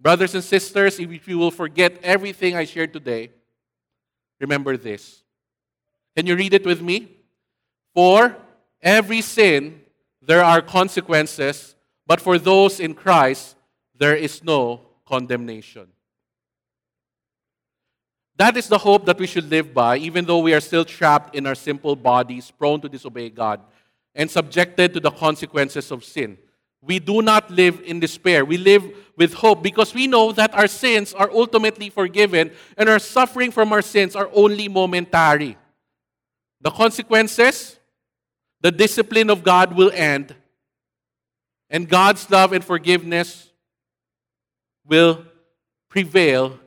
Brothers 0.00 0.34
and 0.34 0.44
sisters, 0.44 0.98
if 0.98 1.28
you 1.28 1.38
will 1.38 1.50
forget 1.50 1.98
everything 2.02 2.56
I 2.56 2.64
shared 2.64 2.92
today, 2.92 3.30
remember 4.40 4.76
this. 4.76 5.22
Can 6.16 6.26
you 6.26 6.36
read 6.36 6.54
it 6.54 6.66
with 6.66 6.82
me? 6.82 7.08
For 7.94 8.36
every 8.82 9.20
sin, 9.20 9.80
there 10.20 10.44
are 10.44 10.60
consequences, 10.60 11.74
but 12.06 12.20
for 12.20 12.38
those 12.38 12.80
in 12.80 12.94
Christ, 12.94 13.56
there 13.96 14.16
is 14.16 14.42
no 14.42 14.80
condemnation. 15.06 15.88
That 18.36 18.56
is 18.56 18.66
the 18.68 18.78
hope 18.78 19.06
that 19.06 19.18
we 19.18 19.28
should 19.28 19.48
live 19.48 19.72
by, 19.72 19.96
even 19.98 20.24
though 20.24 20.40
we 20.40 20.54
are 20.54 20.60
still 20.60 20.84
trapped 20.84 21.36
in 21.36 21.46
our 21.46 21.54
simple 21.54 21.94
bodies, 21.94 22.50
prone 22.50 22.80
to 22.80 22.88
disobey 22.88 23.30
God, 23.30 23.60
and 24.14 24.30
subjected 24.30 24.94
to 24.94 25.00
the 25.00 25.10
consequences 25.10 25.90
of 25.90 26.04
sin. 26.04 26.38
We 26.82 26.98
do 26.98 27.22
not 27.22 27.50
live 27.50 27.80
in 27.84 27.98
despair. 27.98 28.44
We 28.44 28.58
live 28.58 28.84
with 29.16 29.34
hope 29.34 29.62
because 29.62 29.94
we 29.94 30.06
know 30.06 30.32
that 30.32 30.54
our 30.54 30.66
sins 30.66 31.14
are 31.14 31.30
ultimately 31.30 31.88
forgiven 31.88 32.52
and 32.76 32.88
our 32.88 32.98
suffering 32.98 33.50
from 33.50 33.72
our 33.72 33.82
sins 33.82 34.14
are 34.14 34.28
only 34.34 34.68
momentary. 34.68 35.56
The 36.60 36.70
consequences, 36.70 37.78
the 38.60 38.70
discipline 38.70 39.30
of 39.30 39.42
God 39.42 39.74
will 39.74 39.90
end, 39.92 40.34
and 41.70 41.88
God's 41.88 42.30
love 42.30 42.52
and 42.52 42.64
forgiveness 42.64 43.50
will 44.86 45.24
prevail 45.88 46.58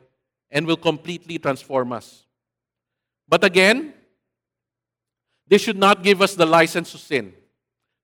and 0.49 0.65
will 0.65 0.77
completely 0.77 1.37
transform 1.37 1.93
us. 1.93 2.25
But 3.27 3.43
again, 3.43 3.93
this 5.47 5.61
should 5.61 5.77
not 5.77 6.03
give 6.03 6.21
us 6.21 6.35
the 6.35 6.45
license 6.45 6.91
to 6.91 6.97
sin. 6.97 7.33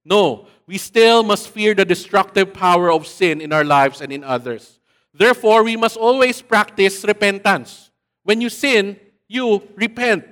No, 0.06 0.48
we 0.68 0.78
still 0.78 1.24
must 1.24 1.50
fear 1.50 1.74
the 1.74 1.86
destructive 1.86 2.54
power 2.54 2.92
of 2.92 3.08
sin 3.08 3.42
in 3.42 3.52
our 3.52 3.64
lives 3.64 4.02
and 4.02 4.12
in 4.12 4.24
others. 4.24 4.80
Therefore, 5.14 5.64
we 5.64 5.76
must 5.76 5.98
always 5.98 6.42
practice 6.42 7.04
repentance. 7.04 7.92
When 8.24 8.42
you 8.42 8.50
sin, 8.50 9.00
you 9.28 9.68
repent. 9.76 10.26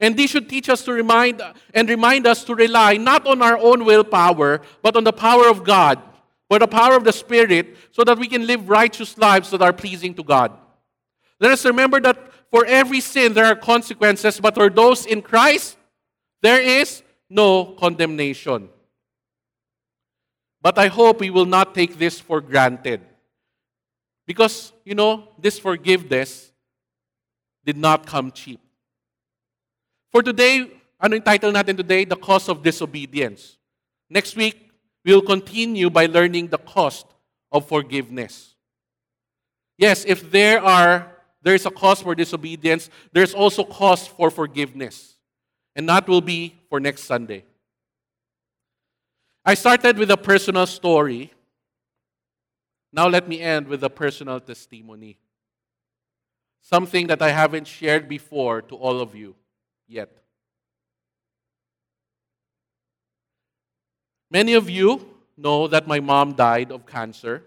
And 0.00 0.16
this 0.16 0.30
should 0.30 0.48
teach 0.48 0.68
us 0.68 0.84
to 0.84 0.92
remind 0.92 1.42
and 1.74 1.88
remind 1.88 2.26
us 2.26 2.42
to 2.44 2.54
rely 2.54 2.96
not 2.96 3.26
on 3.26 3.42
our 3.42 3.56
own 3.58 3.84
willpower, 3.84 4.60
but 4.82 4.96
on 4.96 5.04
the 5.04 5.12
power 5.12 5.48
of 5.48 5.62
God, 5.62 6.00
or 6.50 6.58
the 6.58 6.66
power 6.66 6.96
of 6.96 7.04
the 7.04 7.12
Spirit, 7.12 7.76
so 7.92 8.02
that 8.04 8.18
we 8.18 8.26
can 8.26 8.46
live 8.46 8.68
righteous 8.68 9.16
lives 9.16 9.50
that 9.50 9.62
are 9.62 9.72
pleasing 9.72 10.14
to 10.14 10.24
God. 10.24 10.52
Let 11.38 11.52
us 11.52 11.64
remember 11.64 12.00
that 12.00 12.18
for 12.50 12.64
every 12.66 13.00
sin 13.00 13.32
there 13.32 13.46
are 13.46 13.54
consequences, 13.54 14.40
but 14.40 14.54
for 14.54 14.70
those 14.70 15.06
in 15.06 15.22
Christ, 15.22 15.76
there 16.42 16.60
is 16.60 17.02
no 17.30 17.64
condemnation. 17.78 18.68
But 20.60 20.78
I 20.78 20.88
hope 20.88 21.20
we 21.20 21.30
will 21.30 21.46
not 21.46 21.74
take 21.74 21.98
this 21.98 22.20
for 22.20 22.40
granted. 22.40 23.00
Because, 24.26 24.72
you 24.84 24.94
know, 24.94 25.28
this 25.38 25.58
forgiveness 25.58 26.52
did 27.64 27.76
not 27.76 28.06
come 28.06 28.30
cheap. 28.30 28.60
For 30.10 30.22
today, 30.22 30.70
ano 31.00 31.16
yung 31.16 31.24
title 31.24 31.50
natin 31.50 31.76
today? 31.76 32.04
The 32.04 32.16
cost 32.16 32.48
of 32.48 32.62
disobedience. 32.62 33.56
Next 34.10 34.36
week, 34.36 34.70
we 35.04 35.14
will 35.14 35.22
continue 35.22 35.90
by 35.90 36.06
learning 36.06 36.48
the 36.48 36.58
cost 36.58 37.06
of 37.50 37.66
forgiveness. 37.66 38.54
Yes, 39.78 40.04
if 40.06 40.30
there 40.30 40.62
are 40.62 41.10
there 41.42 41.54
is 41.54 41.66
a 41.66 41.70
cost 41.70 42.04
for 42.04 42.14
disobedience, 42.14 42.88
there's 43.10 43.34
also 43.34 43.64
cost 43.64 44.10
for 44.10 44.30
forgiveness. 44.30 45.18
And 45.74 45.88
that 45.88 46.06
will 46.06 46.20
be 46.20 46.54
for 46.68 46.80
next 46.80 47.04
Sunday. 47.04 47.44
I 49.44 49.54
started 49.54 49.98
with 49.98 50.10
a 50.10 50.16
personal 50.16 50.66
story. 50.66 51.32
Now 52.92 53.08
let 53.08 53.28
me 53.28 53.40
end 53.40 53.66
with 53.66 53.82
a 53.82 53.90
personal 53.90 54.38
testimony. 54.38 55.18
Something 56.60 57.08
that 57.08 57.22
I 57.22 57.30
haven't 57.30 57.66
shared 57.66 58.08
before 58.08 58.62
to 58.62 58.76
all 58.76 59.00
of 59.00 59.14
you 59.14 59.34
yet. 59.88 60.10
Many 64.30 64.54
of 64.54 64.70
you 64.70 65.08
know 65.36 65.66
that 65.66 65.86
my 65.88 66.00
mom 66.00 66.34
died 66.34 66.70
of 66.70 66.86
cancer. 66.86 67.42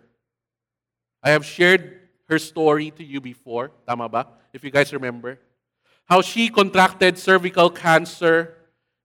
I 1.23 1.29
have 1.29 1.45
shared 1.45 2.01
her 2.27 2.37
story 2.37 2.91
to 2.91 3.03
you 3.03 3.21
before, 3.21 3.71
tama 3.87 4.09
ba? 4.09 4.27
If 4.53 4.63
you 4.63 4.71
guys 4.71 4.91
remember. 4.93 5.39
How 6.05 6.21
she 6.21 6.49
contracted 6.49 7.17
cervical 7.17 7.69
cancer 7.69 8.53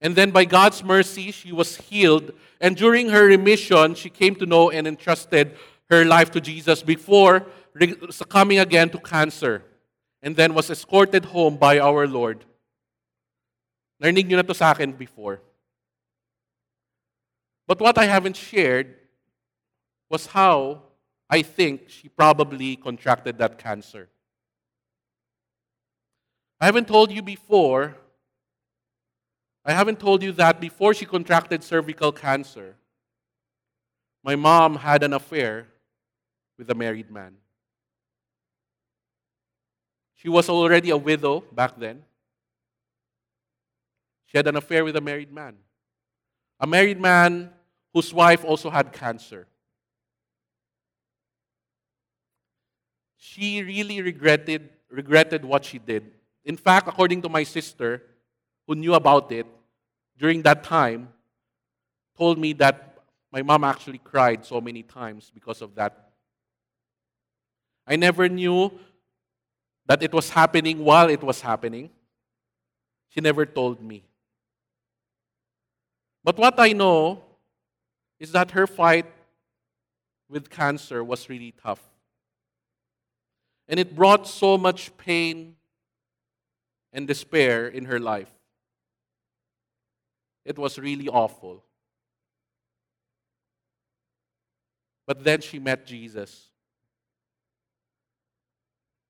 and 0.01 0.17
then 0.17 0.31
by 0.31 0.45
God's 0.45 0.85
mercy 0.85 1.31
she 1.31 1.53
was 1.53 1.77
healed 1.77 2.33
and 2.61 2.77
during 2.77 3.09
her 3.09 3.27
remission 3.27 3.95
she 3.95 4.11
came 4.11 4.35
to 4.37 4.47
know 4.47 4.71
and 4.71 4.87
entrusted 4.87 5.57
her 5.89 6.05
life 6.05 6.31
to 6.33 6.41
Jesus 6.41 6.83
before 6.83 7.47
succumbing 8.11 8.59
again 8.59 8.91
to 8.91 8.99
cancer 8.99 9.63
and 10.23 10.37
then 10.37 10.55
was 10.55 10.71
escorted 10.71 11.25
home 11.27 11.57
by 11.57 11.79
our 11.79 12.07
Lord. 12.07 12.45
Narinig 14.03 14.29
niyo 14.29 14.37
na 14.37 14.43
to 14.43 14.55
sa 14.55 14.73
akin 14.73 14.93
before. 14.93 15.41
But 17.67 17.81
what 17.81 17.99
I 17.99 18.05
haven't 18.05 18.37
shared 18.37 18.97
was 20.09 20.27
how 20.27 20.83
I 21.29 21.43
think 21.43 21.89
she 21.89 22.09
probably 22.09 22.77
contracted 22.77 23.39
that 23.39 23.59
cancer. 23.59 24.09
I 26.61 26.67
haven't 26.67 26.89
told 26.89 27.11
you 27.11 27.23
before, 27.23 27.97
I 29.65 29.73
haven't 29.73 29.99
told 29.99 30.23
you 30.23 30.33
that 30.33 30.61
before 30.61 30.95
she 30.95 31.07
contracted 31.07 31.63
cervical 31.63 32.13
cancer, 32.13 32.77
my 34.23 34.37
mom 34.37 34.77
had 34.77 35.03
an 35.03 35.13
affair 35.13 35.69
with 36.59 36.69
a 36.71 36.75
married 36.75 37.11
man. 37.11 37.37
She 40.17 40.29
was 40.29 40.49
already 40.51 40.91
a 40.91 40.97
widow 40.97 41.41
back 41.53 41.79
then. 41.79 42.03
She 44.27 44.37
had 44.37 44.47
an 44.47 44.57
affair 44.57 44.85
with 44.85 44.97
a 44.97 45.01
married 45.01 45.33
man. 45.33 45.57
A 46.61 46.67
married 46.67 47.01
man 47.01 47.51
whose 47.95 48.13
wife 48.13 48.45
also 48.45 48.69
had 48.69 48.93
cancer. 48.93 49.47
she 53.31 53.63
really 53.63 54.03
regretted, 54.03 54.71
regretted 54.91 55.45
what 55.45 55.65
she 55.65 55.79
did. 55.79 56.11
In 56.45 56.57
fact, 56.57 56.89
according 56.89 57.23
to 57.23 57.29
my 57.29 57.43
sister, 57.43 58.03
who 58.67 58.75
knew 58.75 58.95
about 58.95 59.31
it 59.33 59.47
during 60.19 60.43
that 60.43 60.65
time, 60.65 61.09
told 62.17 62.39
me 62.39 62.53
that 62.55 62.99
my 63.33 63.43
mom 63.43 63.65
actually 63.65 63.99
cried 63.99 64.45
so 64.45 64.61
many 64.61 64.83
times 64.83 65.31
because 65.33 65.63
of 65.63 65.75
that. 65.75 66.11
I 67.87 67.97
never 67.97 68.29
knew 68.29 68.71
that 69.87 70.03
it 70.03 70.13
was 70.13 70.31
happening 70.31 70.85
while 70.85 71.09
it 71.09 71.23
was 71.23 71.41
happening. 71.41 71.91
She 73.09 73.21
never 73.21 73.45
told 73.45 73.83
me. 73.83 74.05
But 76.23 76.37
what 76.37 76.59
I 76.59 76.73
know 76.73 77.23
is 78.19 78.33
that 78.33 78.53
her 78.53 78.67
fight 78.67 79.07
with 80.29 80.51
cancer 80.51 81.03
was 81.03 81.29
really 81.29 81.53
tough. 81.63 81.83
And 83.67 83.81
it 83.81 83.97
brought 83.97 84.29
so 84.29 84.59
much 84.59 84.97
pain 84.97 85.57
and 86.93 87.07
despair 87.07 87.69
in 87.69 87.85
her 87.87 87.99
life. 87.99 88.33
It 90.45 90.59
was 90.59 90.79
really 90.79 91.09
awful. 91.09 91.65
But 95.07 95.25
then 95.25 95.41
she 95.41 95.59
met 95.59 95.87
Jesus. 95.87 96.49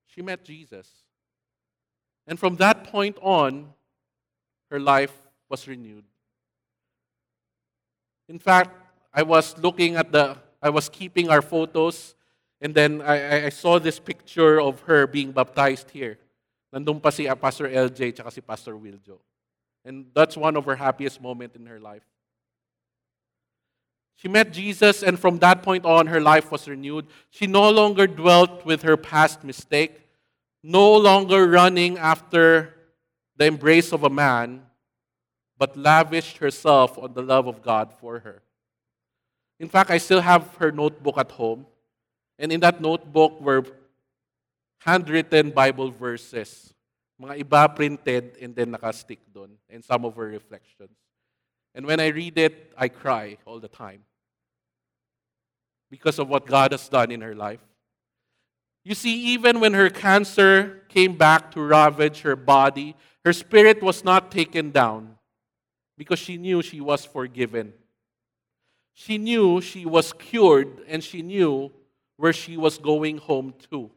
She 0.07 0.23
met 0.23 0.45
Jesus. 0.45 0.89
And 2.27 2.39
from 2.39 2.57
that 2.57 2.85
point 2.85 3.17
on, 3.21 3.73
her 4.71 4.81
life 4.81 5.15
was 5.49 5.67
renewed. 5.67 6.05
In 8.29 8.39
fact, 8.39 8.71
I 9.13 9.23
was 9.23 9.59
looking 9.59 9.97
at 9.97 10.13
the, 10.13 10.37
I 10.63 10.71
was 10.71 10.89
keeping 10.89 11.29
our 11.29 11.43
photos 11.43 12.15
and 12.61 12.75
then 12.75 13.01
I, 13.01 13.47
I 13.47 13.49
saw 13.49 13.79
this 13.79 13.99
picture 13.99 14.61
of 14.61 14.81
her 14.83 15.07
being 15.07 15.33
baptized 15.33 15.91
here. 15.91 16.19
Nandun 16.75 17.03
pa 17.03 17.11
si 17.11 17.29
uh, 17.29 17.35
Pastor 17.35 17.69
LJ 17.69 18.15
tsaka 18.15 18.31
si 18.31 18.41
Pastor 18.41 18.75
Wiljo. 18.75 19.19
And 19.85 20.07
that's 20.15 20.37
one 20.37 20.57
of 20.57 20.65
her 20.67 20.77
happiest 20.77 21.21
moments 21.21 21.57
in 21.57 21.67
her 21.67 21.81
life. 21.81 22.05
She 24.17 24.29
met 24.29 24.53
Jesus, 24.53 25.03
and 25.03 25.19
from 25.19 25.39
that 25.39 25.63
point 25.63 25.87
on, 25.87 26.07
her 26.09 26.21
life 26.21 26.53
was 26.53 26.69
renewed. 26.69 27.07
She 27.31 27.47
no 27.47 27.71
longer 27.71 28.07
dwelt 28.07 28.67
with 28.67 28.83
her 28.83 28.99
past 28.99 29.43
mistake, 29.45 30.07
no 30.63 30.95
longer 30.95 31.49
running 31.49 31.97
after 31.97 32.75
the 33.37 33.47
embrace 33.47 33.93
of 33.93 34.05
a 34.05 34.11
man, 34.11 34.67
but 35.57 35.75
lavished 35.75 36.37
herself 36.37 36.99
on 36.99 37.15
the 37.15 37.23
love 37.23 37.47
of 37.47 37.63
God 37.63 37.95
for 37.99 38.19
her. 38.19 38.43
In 39.59 39.69
fact, 39.69 39.91
I 39.91 39.97
still 39.97 40.21
have 40.21 40.55
her 40.57 40.71
notebook 40.71 41.17
at 41.17 41.31
home. 41.31 41.67
And 42.39 42.53
in 42.53 42.61
that 42.61 42.81
notebook 42.81 43.41
were 43.41 43.65
handwritten 44.81 45.51
Bible 45.51 45.91
verses. 45.91 46.73
Mga 47.21 47.45
iba 47.45 47.77
printed 47.77 48.37
and 48.41 48.57
then 48.57 48.73
nakastick 48.73 49.19
doon. 49.33 49.51
And 49.69 49.85
some 49.85 50.05
of 50.05 50.17
her 50.17 50.27
reflections. 50.27 50.97
And 51.75 51.87
when 51.87 52.01
I 52.01 52.09
read 52.09 52.37
it, 52.39 52.73
I 52.77 52.89
cry 52.89 53.37
all 53.45 53.61
the 53.61 53.69
time. 53.69 54.03
Because 55.91 56.19
of 56.19 56.29
what 56.29 56.47
God 56.47 56.73
has 56.73 56.89
done 56.89 57.11
in 57.11 57.21
her 57.21 57.35
life. 57.35 57.61
You 58.85 58.95
see, 58.95 59.35
even 59.35 59.61
when 59.61 59.75
her 59.75 59.91
cancer 59.91 60.83
came 60.89 61.17
back 61.17 61.51
to 61.53 61.61
ravage 61.61 62.23
her 62.23 62.37
body, 62.37 62.97
her 63.25 63.33
spirit 63.33 63.83
was 63.83 64.03
not 64.03 64.31
taken 64.31 64.71
down 64.71 65.17
because 65.99 66.19
she 66.19 66.39
knew 66.39 66.63
she 66.63 66.81
was 66.81 67.05
forgiven. 67.05 67.75
She 68.95 69.19
knew 69.19 69.61
she 69.61 69.85
was 69.85 70.15
cured 70.15 70.81
and 70.89 71.05
she 71.05 71.21
knew 71.21 71.71
where 72.17 72.33
she 72.33 72.57
was 72.57 72.79
going 72.79 73.19
home 73.19 73.53
to. 73.71 73.91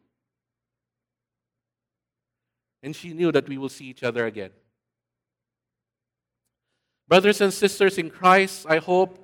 And 2.83 2.95
she 2.95 3.13
knew 3.13 3.31
that 3.31 3.47
we 3.47 3.57
will 3.57 3.69
see 3.69 3.85
each 3.85 4.03
other 4.03 4.25
again. 4.25 4.51
Brothers 7.07 7.41
and 7.41 7.53
sisters 7.53 7.97
in 7.97 8.09
Christ, 8.09 8.65
I 8.69 8.77
hope 8.77 9.19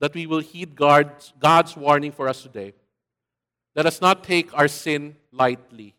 that 0.00 0.14
we 0.14 0.26
will 0.26 0.40
heed 0.40 0.74
God's, 0.74 1.32
God's 1.38 1.76
warning 1.76 2.10
for 2.10 2.28
us 2.28 2.42
today. 2.42 2.74
Let 3.76 3.86
us 3.86 4.00
not 4.00 4.24
take 4.24 4.56
our 4.56 4.68
sin 4.68 5.16
lightly, 5.30 5.94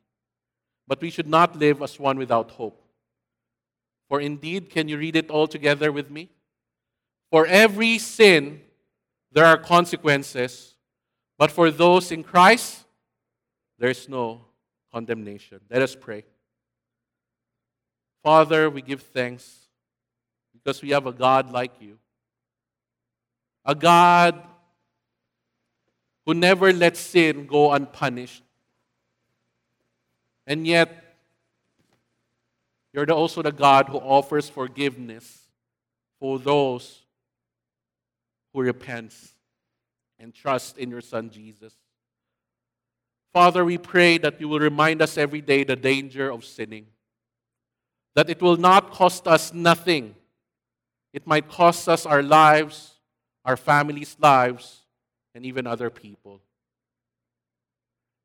but 0.88 1.02
we 1.02 1.10
should 1.10 1.28
not 1.28 1.56
live 1.56 1.82
as 1.82 2.00
one 2.00 2.18
without 2.18 2.52
hope. 2.52 2.84
For 4.10 4.20
indeed, 4.20 4.70
can 4.70 4.88
you 4.88 4.98
read 4.98 5.16
it 5.16 5.30
all 5.30 5.48
together 5.48 5.92
with 5.92 6.12
me? 6.12 6.30
For 7.32 7.48
every 7.48 7.98
sin, 7.98 8.62
there 9.32 9.46
are 9.46 9.58
consequences, 9.58 10.76
but 11.38 11.50
for 11.50 11.72
those 11.72 12.12
in 12.12 12.24
Christ, 12.24 12.86
there 13.80 13.90
is 13.90 14.08
no 14.08 14.42
condemnation. 14.92 15.60
Let 15.70 15.82
us 15.82 15.96
pray. 15.96 16.26
Father, 18.24 18.70
we 18.70 18.82
give 18.82 19.02
thanks 19.02 19.68
because 20.54 20.82
we 20.82 20.92
have 20.92 21.06
a 21.06 21.12
God 21.12 21.52
like 21.52 21.74
you. 21.82 21.98
A 23.66 23.76
God 23.76 24.42
who 26.26 26.34
never 26.34 26.72
lets 26.72 27.02
sin 27.02 27.46
go 27.46 27.74
unpunished. 27.74 28.44
And 30.48 30.66
yet, 30.66 31.18
you're 32.94 33.10
also 33.12 33.42
the 33.42 33.52
God 33.52 33.90
who 33.90 33.98
offers 33.98 34.50
forgiveness 34.50 35.50
for 36.20 36.40
those 36.40 37.02
who 38.54 38.62
repents 38.62 39.34
and 40.20 40.34
trust 40.34 40.78
in 40.78 40.90
your 40.90 41.02
Son 41.02 41.30
Jesus. 41.30 41.74
Father, 43.34 43.66
we 43.66 43.78
pray 43.78 44.18
that 44.20 44.40
you 44.40 44.48
will 44.48 44.60
remind 44.60 45.02
us 45.02 45.18
every 45.18 45.42
day 45.42 45.64
the 45.64 45.76
danger 45.76 46.32
of 46.32 46.46
sinning. 46.46 46.86
That 48.16 48.30
it 48.30 48.42
will 48.42 48.58
not 48.58 48.92
cost 48.92 49.28
us 49.28 49.54
nothing. 49.54 50.16
It 51.14 51.26
might 51.28 51.48
cost 51.48 51.88
us 51.90 52.06
our 52.06 52.24
lives, 52.24 52.94
our 53.46 53.58
families' 53.58 54.16
lives, 54.20 54.82
and 55.36 55.46
even 55.46 55.68
other 55.68 55.90
people. 55.90 56.42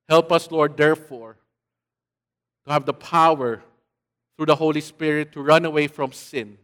Help 0.08 0.32
us, 0.32 0.50
Lord, 0.50 0.76
therefore, 0.76 1.36
to 2.66 2.72
have 2.72 2.86
the 2.86 2.94
power 2.94 3.62
through 4.36 4.46
the 4.46 4.56
Holy 4.56 4.80
Spirit 4.80 5.32
to 5.32 5.42
run 5.42 5.64
away 5.64 5.86
from 5.86 6.12
sin. 6.12 6.58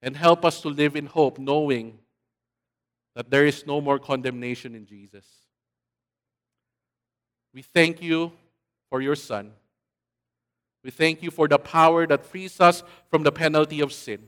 And 0.00 0.16
help 0.16 0.44
us 0.44 0.60
to 0.62 0.68
live 0.68 0.96
in 0.96 1.06
hope, 1.06 1.38
knowing 1.38 1.98
that 3.16 3.30
there 3.30 3.44
is 3.44 3.66
no 3.66 3.80
more 3.80 3.98
condemnation 3.98 4.74
in 4.74 4.86
Jesus. 4.86 5.26
We 7.52 7.62
thank 7.62 8.00
you 8.00 8.32
for 8.90 9.00
your 9.00 9.16
Son. 9.16 9.50
We 10.82 10.90
thank 10.90 11.22
you 11.22 11.30
for 11.30 11.48
the 11.48 11.58
power 11.58 12.06
that 12.06 12.24
frees 12.24 12.60
us 12.60 12.82
from 13.10 13.22
the 13.22 13.32
penalty 13.32 13.80
of 13.80 13.92
sin. 13.92 14.20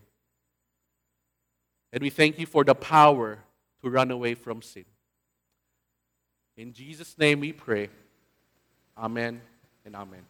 And 1.93 2.03
we 2.03 2.11
thank 2.11 2.39
you 2.39 2.47
for 2.47 2.65
the 2.65 2.75
power 2.75 3.39
to 3.83 3.91
run 3.91 4.11
away 4.11 4.35
from 4.35 4.63
sin. 4.63 4.85
In 6.57 6.73
Jesus' 6.73 7.17
name 7.19 7.41
we 7.41 7.53
pray. 7.53 7.89
Amen 8.99 9.41
and 9.85 9.97
amen. 9.97 10.25